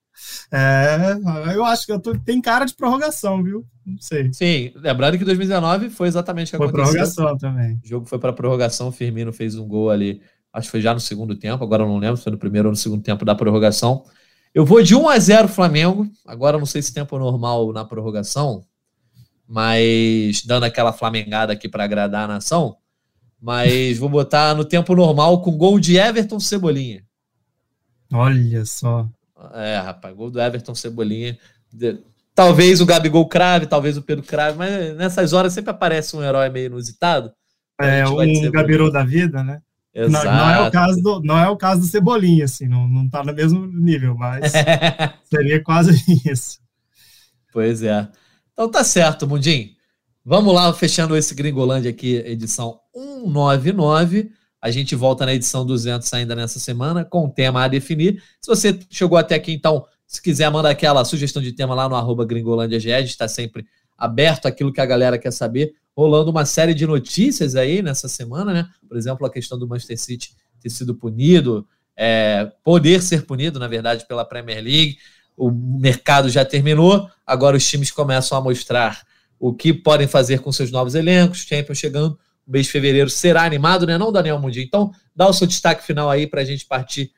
é, 0.52 1.54
eu 1.54 1.64
acho 1.64 1.86
que 1.86 1.92
eu 1.92 2.00
tô, 2.00 2.16
tem 2.18 2.40
cara 2.40 2.64
de 2.64 2.74
prorrogação, 2.74 3.42
viu? 3.42 3.64
Não 3.86 3.98
sei. 3.98 4.32
Sim, 4.32 4.72
lembrando 4.76 5.16
que 5.16 5.24
2019 5.24 5.90
foi 5.90 6.08
exatamente 6.08 6.48
o 6.48 6.50
que 6.52 6.56
foi 6.56 6.66
aconteceu. 6.66 6.86
Foi 6.86 6.94
prorrogação 6.94 7.38
também. 7.38 7.80
O 7.82 7.88
jogo 7.88 8.06
foi 8.06 8.18
para 8.18 8.32
prorrogação, 8.32 8.88
o 8.88 8.92
Firmino 8.92 9.32
fez 9.32 9.54
um 9.56 9.66
gol 9.66 9.90
ali, 9.90 10.20
acho 10.52 10.66
que 10.66 10.72
foi 10.72 10.80
já 10.80 10.92
no 10.92 11.00
segundo 11.00 11.36
tempo, 11.36 11.62
agora 11.62 11.82
eu 11.82 11.88
não 11.88 11.98
lembro 11.98 12.16
se 12.16 12.24
foi 12.24 12.32
no 12.32 12.38
primeiro 12.38 12.68
ou 12.68 12.72
no 12.72 12.76
segundo 12.76 13.02
tempo 13.02 13.24
da 13.24 13.34
prorrogação. 13.34 14.04
Eu 14.58 14.64
vou 14.64 14.82
de 14.82 14.92
1 14.92 15.08
a 15.08 15.16
0 15.16 15.46
Flamengo, 15.46 16.10
agora 16.26 16.58
não 16.58 16.66
sei 16.66 16.82
se 16.82 16.92
tempo 16.92 17.16
normal 17.16 17.72
na 17.72 17.84
prorrogação, 17.84 18.64
mas 19.46 20.42
dando 20.44 20.64
aquela 20.64 20.92
flamengada 20.92 21.52
aqui 21.52 21.68
para 21.68 21.84
agradar 21.84 22.24
a 22.24 22.34
nação, 22.34 22.76
mas 23.40 23.98
vou 23.98 24.08
botar 24.08 24.56
no 24.56 24.64
tempo 24.64 24.96
normal 24.96 25.42
com 25.42 25.56
gol 25.56 25.78
de 25.78 25.96
Everton 25.96 26.40
Cebolinha. 26.40 27.04
Olha 28.12 28.64
só. 28.64 29.08
É, 29.54 29.78
rapaz, 29.78 30.12
gol 30.16 30.28
do 30.28 30.40
Everton 30.40 30.74
Cebolinha. 30.74 31.38
Talvez 32.34 32.80
o 32.80 32.86
Gabigol 32.86 33.28
crave, 33.28 33.66
talvez 33.66 33.96
o 33.96 34.02
Pedro 34.02 34.24
crave, 34.24 34.58
mas 34.58 34.96
nessas 34.96 35.32
horas 35.32 35.52
sempre 35.52 35.70
aparece 35.70 36.16
um 36.16 36.22
herói 36.24 36.48
meio 36.48 36.66
inusitado. 36.66 37.30
É, 37.80 38.04
um 38.08 38.50
Gabirol 38.50 38.90
da 38.90 39.04
vida, 39.04 39.40
né? 39.44 39.62
Não, 40.06 40.24
não, 40.24 40.50
é 40.50 40.68
o 40.68 40.70
caso 40.70 41.02
do, 41.02 41.20
não 41.22 41.38
é 41.38 41.48
o 41.48 41.56
caso 41.56 41.80
do 41.80 41.86
Cebolinha, 41.86 42.44
assim, 42.44 42.68
não, 42.68 42.86
não 42.86 43.08
tá 43.08 43.24
no 43.24 43.32
mesmo 43.34 43.66
nível, 43.66 44.14
mas 44.14 44.52
seria 45.24 45.62
quase 45.62 46.02
isso. 46.24 46.58
Pois 47.52 47.82
é. 47.82 48.08
Então 48.52 48.70
tá 48.70 48.84
certo, 48.84 49.26
Mundim. 49.26 49.74
Vamos 50.24 50.54
lá, 50.54 50.72
fechando 50.74 51.16
esse 51.16 51.34
Gringolândia 51.34 51.90
aqui, 51.90 52.16
edição 52.16 52.78
199. 52.94 54.30
A 54.60 54.70
gente 54.70 54.94
volta 54.94 55.24
na 55.24 55.32
edição 55.34 55.64
200 55.64 56.12
ainda 56.12 56.34
nessa 56.34 56.58
semana, 56.58 57.04
com 57.04 57.24
o 57.24 57.30
tema 57.30 57.64
a 57.64 57.68
definir. 57.68 58.22
Se 58.40 58.48
você 58.48 58.78
chegou 58.90 59.16
até 59.16 59.36
aqui, 59.36 59.52
então, 59.52 59.86
se 60.06 60.20
quiser, 60.20 60.50
manda 60.50 60.68
aquela 60.68 61.04
sugestão 61.04 61.40
de 61.40 61.52
tema 61.52 61.74
lá 61.74 61.88
no 61.88 61.94
arroba 61.94 62.26
GringolândiaGE. 62.26 62.92
A 62.92 63.00
gente 63.00 63.10
está 63.10 63.26
sempre 63.26 63.64
aberto 63.96 64.46
àquilo 64.46 64.72
que 64.72 64.80
a 64.80 64.86
galera 64.86 65.18
quer 65.18 65.32
saber. 65.32 65.72
Rolando 65.98 66.30
uma 66.30 66.44
série 66.44 66.74
de 66.74 66.86
notícias 66.86 67.56
aí 67.56 67.82
nessa 67.82 68.08
semana, 68.08 68.52
né? 68.52 68.68
Por 68.88 68.96
exemplo, 68.96 69.26
a 69.26 69.30
questão 69.30 69.58
do 69.58 69.66
Manchester 69.66 69.98
City 69.98 70.30
ter 70.60 70.70
sido 70.70 70.94
punido, 70.94 71.66
é, 71.96 72.52
poder 72.62 73.02
ser 73.02 73.26
punido, 73.26 73.58
na 73.58 73.66
verdade, 73.66 74.06
pela 74.06 74.24
Premier 74.24 74.62
League 74.62 74.98
o 75.38 75.50
mercado 75.52 76.28
já 76.28 76.44
terminou, 76.44 77.08
agora 77.24 77.56
os 77.56 77.66
times 77.66 77.92
começam 77.92 78.36
a 78.36 78.40
mostrar 78.40 79.06
o 79.38 79.54
que 79.54 79.72
podem 79.72 80.08
fazer 80.08 80.40
com 80.40 80.50
seus 80.50 80.72
novos 80.72 80.96
elencos, 80.96 81.46
Champions 81.48 81.78
chegando, 81.78 82.18
o 82.44 82.50
mês 82.50 82.66
de 82.66 82.72
fevereiro 82.72 83.08
será 83.08 83.44
animado, 83.44 83.86
né? 83.86 83.96
Não, 83.96 84.10
Daniel 84.10 84.40
Mundinho? 84.40 84.64
Então, 84.66 84.90
dá 85.14 85.28
o 85.28 85.32
seu 85.32 85.46
destaque 85.46 85.86
final 85.86 86.10
aí 86.10 86.26
para 86.26 86.40
a 86.40 86.44
gente 86.44 86.66
partir 86.66 87.12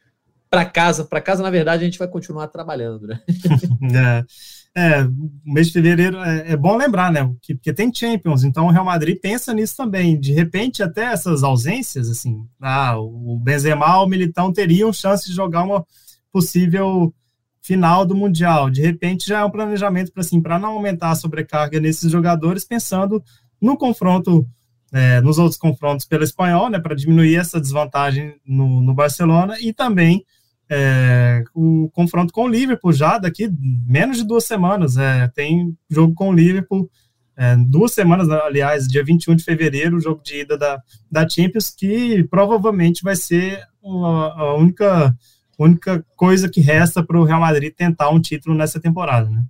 para 0.51 0.67
casa. 0.67 1.05
Para 1.05 1.21
casa, 1.21 1.43
na 1.43 1.49
verdade, 1.49 1.83
a 1.83 1.87
gente 1.87 1.99
vai 1.99 2.09
continuar 2.09 2.49
trabalhando, 2.49 3.07
né? 3.07 3.23
é, 4.77 5.03
o 5.03 5.53
mês 5.53 5.67
de 5.67 5.73
fevereiro 5.73 6.19
é, 6.19 6.53
é, 6.53 6.57
bom 6.57 6.77
lembrar, 6.77 7.11
né? 7.13 7.29
Que, 7.43 7.55
porque 7.55 7.73
tem 7.73 7.93
Champions, 7.93 8.45
então 8.45 8.67
o 8.67 8.71
Real 8.71 8.85
Madrid 8.85 9.19
pensa 9.21 9.53
nisso 9.53 9.77
também. 9.77 10.19
De 10.19 10.33
repente, 10.33 10.83
até 10.83 11.05
essas 11.05 11.43
ausências, 11.43 12.09
assim, 12.09 12.47
ah, 12.61 12.97
o 12.99 13.39
Benzema, 13.43 14.01
o 14.01 14.07
Militão 14.07 14.53
teriam 14.53 14.93
chance 14.93 15.29
de 15.29 15.35
jogar 15.35 15.65
uma 15.65 15.85
possível 16.33 17.13
final 17.61 18.05
do 18.07 18.15
Mundial. 18.15 18.71
De 18.71 18.81
repente 18.81 19.27
já 19.27 19.41
é 19.41 19.45
um 19.45 19.51
planejamento 19.51 20.13
para 20.13 20.23
assim, 20.23 20.41
não 20.41 20.71
aumentar 20.71 21.11
a 21.11 21.17
sobrecarga 21.17 21.81
nesses 21.81 22.11
jogadores, 22.11 22.65
pensando 22.65 23.23
no 23.61 23.77
confronto, 23.77 24.47
é, 24.93 25.21
nos 25.21 25.39
outros 25.39 25.59
confrontos 25.59 26.07
pelo 26.07 26.25
espanhol, 26.25 26.71
né, 26.71 26.79
para 26.79 26.95
diminuir 26.95 27.37
essa 27.37 27.61
desvantagem 27.61 28.35
no, 28.47 28.81
no 28.81 28.95
Barcelona 28.95 29.57
e 29.61 29.73
também 29.73 30.25
é, 30.71 31.43
o 31.53 31.91
confronto 31.93 32.33
com 32.33 32.45
o 32.45 32.49
Liverpool 32.49 32.93
já 32.93 33.19
daqui 33.19 33.51
menos 33.87 34.19
de 34.19 34.25
duas 34.25 34.45
semanas. 34.45 34.97
É, 34.97 35.27
tem 35.29 35.77
jogo 35.91 36.15
com 36.15 36.29
o 36.29 36.33
Liverpool. 36.33 36.89
É, 37.37 37.57
duas 37.57 37.93
semanas, 37.93 38.29
aliás, 38.29 38.87
dia 38.87 39.05
21 39.05 39.35
de 39.35 39.43
fevereiro, 39.43 39.97
o 39.97 40.01
jogo 40.01 40.23
de 40.23 40.43
ida 40.43 40.57
da, 40.57 40.81
da 41.11 41.29
Champions, 41.29 41.71
que 41.71 42.23
provavelmente 42.25 43.03
vai 43.03 43.17
ser 43.17 43.63
a, 43.85 44.43
a 44.43 44.55
única 44.55 45.17
única 45.59 46.05
coisa 46.17 46.49
que 46.49 46.61
resta 46.61 47.03
para 47.05 47.19
o 47.19 47.25
Real 47.25 47.41
Madrid 47.41 47.75
tentar 47.75 48.09
um 48.09 48.21
título 48.21 48.55
nessa 48.57 48.81
temporada, 48.81 49.29
né? 49.29 49.45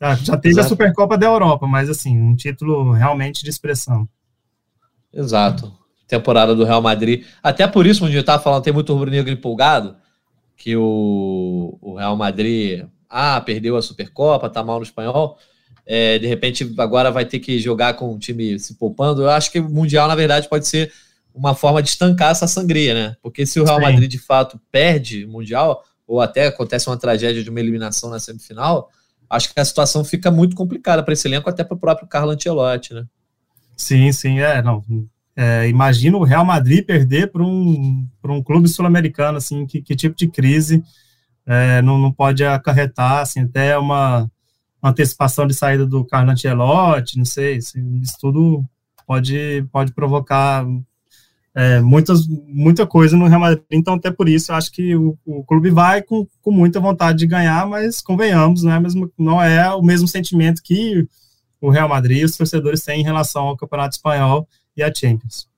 Ah, 0.00 0.16
já 0.16 0.36
teve 0.36 0.54
Exato. 0.54 0.66
a 0.66 0.68
Supercopa 0.70 1.16
da 1.16 1.26
Europa, 1.26 1.66
mas 1.66 1.88
assim, 1.90 2.18
um 2.18 2.34
título 2.34 2.92
realmente 2.92 3.44
de 3.44 3.50
expressão. 3.50 4.08
Exato. 5.12 5.72
Temporada 6.08 6.54
do 6.54 6.64
Real 6.64 6.82
Madrid. 6.82 7.24
Até 7.42 7.68
por 7.68 7.86
isso, 7.86 8.04
onde 8.04 8.16
eu 8.16 8.22
estava 8.22 8.42
falando, 8.42 8.64
tem 8.64 8.72
muito 8.72 8.92
rubro-negro 8.92 9.30
empolgado, 9.30 9.96
que 10.60 10.76
o, 10.76 11.78
o 11.80 11.94
Real 11.94 12.14
Madrid, 12.14 12.84
ah, 13.08 13.40
perdeu 13.40 13.78
a 13.78 13.82
Supercopa, 13.82 14.50
tá 14.50 14.62
mal 14.62 14.76
no 14.76 14.82
espanhol. 14.82 15.38
É, 15.86 16.18
de 16.18 16.26
repente, 16.26 16.70
agora 16.76 17.10
vai 17.10 17.24
ter 17.24 17.38
que 17.38 17.58
jogar 17.58 17.94
com 17.94 18.14
o 18.14 18.18
time 18.18 18.58
se 18.58 18.74
poupando. 18.74 19.22
Eu 19.22 19.30
acho 19.30 19.50
que 19.50 19.58
o 19.58 19.70
Mundial, 19.70 20.06
na 20.06 20.14
verdade, 20.14 20.50
pode 20.50 20.68
ser 20.68 20.92
uma 21.34 21.54
forma 21.54 21.82
de 21.82 21.88
estancar 21.88 22.32
essa 22.32 22.46
sangria, 22.46 22.92
né? 22.92 23.16
Porque 23.22 23.46
se 23.46 23.58
o 23.58 23.64
Real 23.64 23.78
Sim. 23.78 23.84
Madrid 23.84 24.10
de 24.10 24.18
fato 24.18 24.60
perde 24.70 25.24
o 25.24 25.30
Mundial, 25.30 25.82
ou 26.06 26.20
até 26.20 26.48
acontece 26.48 26.90
uma 26.90 26.98
tragédia 26.98 27.42
de 27.42 27.48
uma 27.48 27.58
eliminação 27.58 28.10
na 28.10 28.18
semifinal, 28.18 28.90
acho 29.30 29.54
que 29.54 29.58
a 29.58 29.64
situação 29.64 30.04
fica 30.04 30.30
muito 30.30 30.54
complicada 30.54 31.02
para 31.02 31.14
esse 31.14 31.26
elenco, 31.26 31.48
até 31.48 31.64
para 31.64 31.74
o 31.74 31.80
próprio 31.80 32.06
Carlo 32.06 32.32
Ancelotti, 32.32 32.92
né? 32.92 33.06
Sim, 33.78 34.12
sim, 34.12 34.40
é, 34.40 34.60
não. 34.60 34.84
É, 35.42 35.66
imagina 35.70 36.18
o 36.18 36.22
Real 36.22 36.44
Madrid 36.44 36.84
perder 36.84 37.32
para 37.32 37.42
um, 37.42 38.06
um 38.22 38.42
clube 38.42 38.68
sul-americano, 38.68 39.38
assim, 39.38 39.64
que, 39.64 39.80
que, 39.80 39.96
tipo 39.96 40.14
de 40.14 40.28
crise 40.28 40.84
é, 41.46 41.80
não, 41.80 41.96
não 41.96 42.12
pode 42.12 42.44
acarretar, 42.44 43.20
assim, 43.20 43.40
até 43.40 43.78
uma, 43.78 44.30
uma 44.82 44.90
antecipação 44.90 45.46
de 45.46 45.54
saída 45.54 45.86
do 45.86 46.04
Carlo 46.04 46.30
Ancelotti, 46.30 47.16
não 47.16 47.24
sei, 47.24 47.56
assim, 47.56 48.00
isso 48.02 48.18
tudo 48.20 48.62
pode, 49.06 49.66
pode 49.72 49.94
provocar 49.94 50.66
é, 51.54 51.80
muitas, 51.80 52.28
muita 52.28 52.86
coisa 52.86 53.16
no 53.16 53.26
Real 53.26 53.40
Madrid, 53.40 53.64
então 53.70 53.94
até 53.94 54.10
por 54.10 54.28
isso 54.28 54.52
eu 54.52 54.56
acho 54.56 54.70
que 54.70 54.94
o, 54.94 55.16
o 55.24 55.42
clube 55.42 55.70
vai 55.70 56.02
com, 56.02 56.26
com 56.42 56.50
muita 56.50 56.78
vontade 56.78 57.16
de 57.16 57.26
ganhar, 57.26 57.66
mas 57.66 58.02
convenhamos, 58.02 58.62
não 58.62 58.72
é, 58.72 58.78
mesmo, 58.78 59.10
não 59.16 59.42
é 59.42 59.74
o 59.74 59.80
mesmo 59.80 60.06
sentimento 60.06 60.62
que 60.62 61.08
o 61.62 61.70
Real 61.70 61.88
Madrid 61.88 62.18
e 62.18 62.24
os 62.26 62.36
torcedores 62.36 62.82
têm 62.82 63.00
em 63.00 63.04
relação 63.04 63.44
ao 63.44 63.56
Campeonato 63.56 63.96
Espanhol 63.96 64.46
e 64.80 64.82
à 64.82 64.92
Champions. 64.92 65.48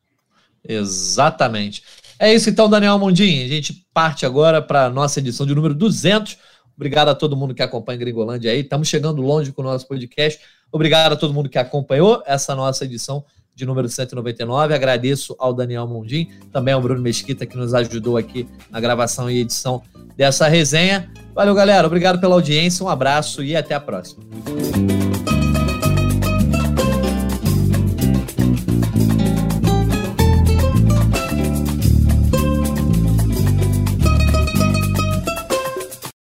Exatamente. 0.67 1.83
É 2.19 2.33
isso 2.33 2.49
então, 2.49 2.69
Daniel 2.69 2.99
Mondin. 2.99 3.45
A 3.45 3.49
gente 3.49 3.85
parte 3.93 4.25
agora 4.25 4.63
para 4.63 4.87
a 4.87 4.91
nossa 4.91 5.19
edição 5.19 5.47
de 5.47 5.55
número 5.55 5.75
200. 5.75 6.39
Obrigado 6.77 7.09
a 7.09 7.15
todo 7.15 7.37
mundo 7.37 7.55
que 7.55 7.63
acompanha 7.63 7.99
Gringolândia 7.99 8.51
aí. 8.51 8.61
Estamos 8.61 8.89
chegando 8.89 9.21
longe 9.21 9.53
com 9.53 9.63
o 9.63 9.65
nosso 9.65 9.87
podcast. 9.87 10.41
Obrigado 10.71 11.13
a 11.13 11.17
todo 11.17 11.35
mundo 11.35 11.49
que 11.49 11.59
acompanhou 11.59 12.23
essa 12.27 12.55
nossa 12.55 12.85
edição 12.85 13.25
de 13.55 13.67
número 13.67 13.89
199. 13.89 14.75
Agradeço 14.75 15.37
ao 15.39 15.53
Daniel 15.53 15.87
Mondim, 15.87 16.31
também 16.51 16.73
ao 16.73 16.81
Bruno 16.81 17.03
Mesquita, 17.03 17.45
que 17.45 17.57
nos 17.57 17.75
ajudou 17.75 18.17
aqui 18.17 18.49
na 18.71 18.81
gravação 18.81 19.31
e 19.31 19.41
edição 19.41 19.83
dessa 20.17 20.49
resenha. 20.49 21.11
Valeu, 21.35 21.55
galera. 21.55 21.87
Obrigado 21.87 22.21
pela 22.21 22.35
audiência, 22.35 22.85
um 22.85 22.89
abraço 22.89 23.43
e 23.43 23.57
até 23.57 23.75
a 23.75 23.81
próxima. 23.81 24.23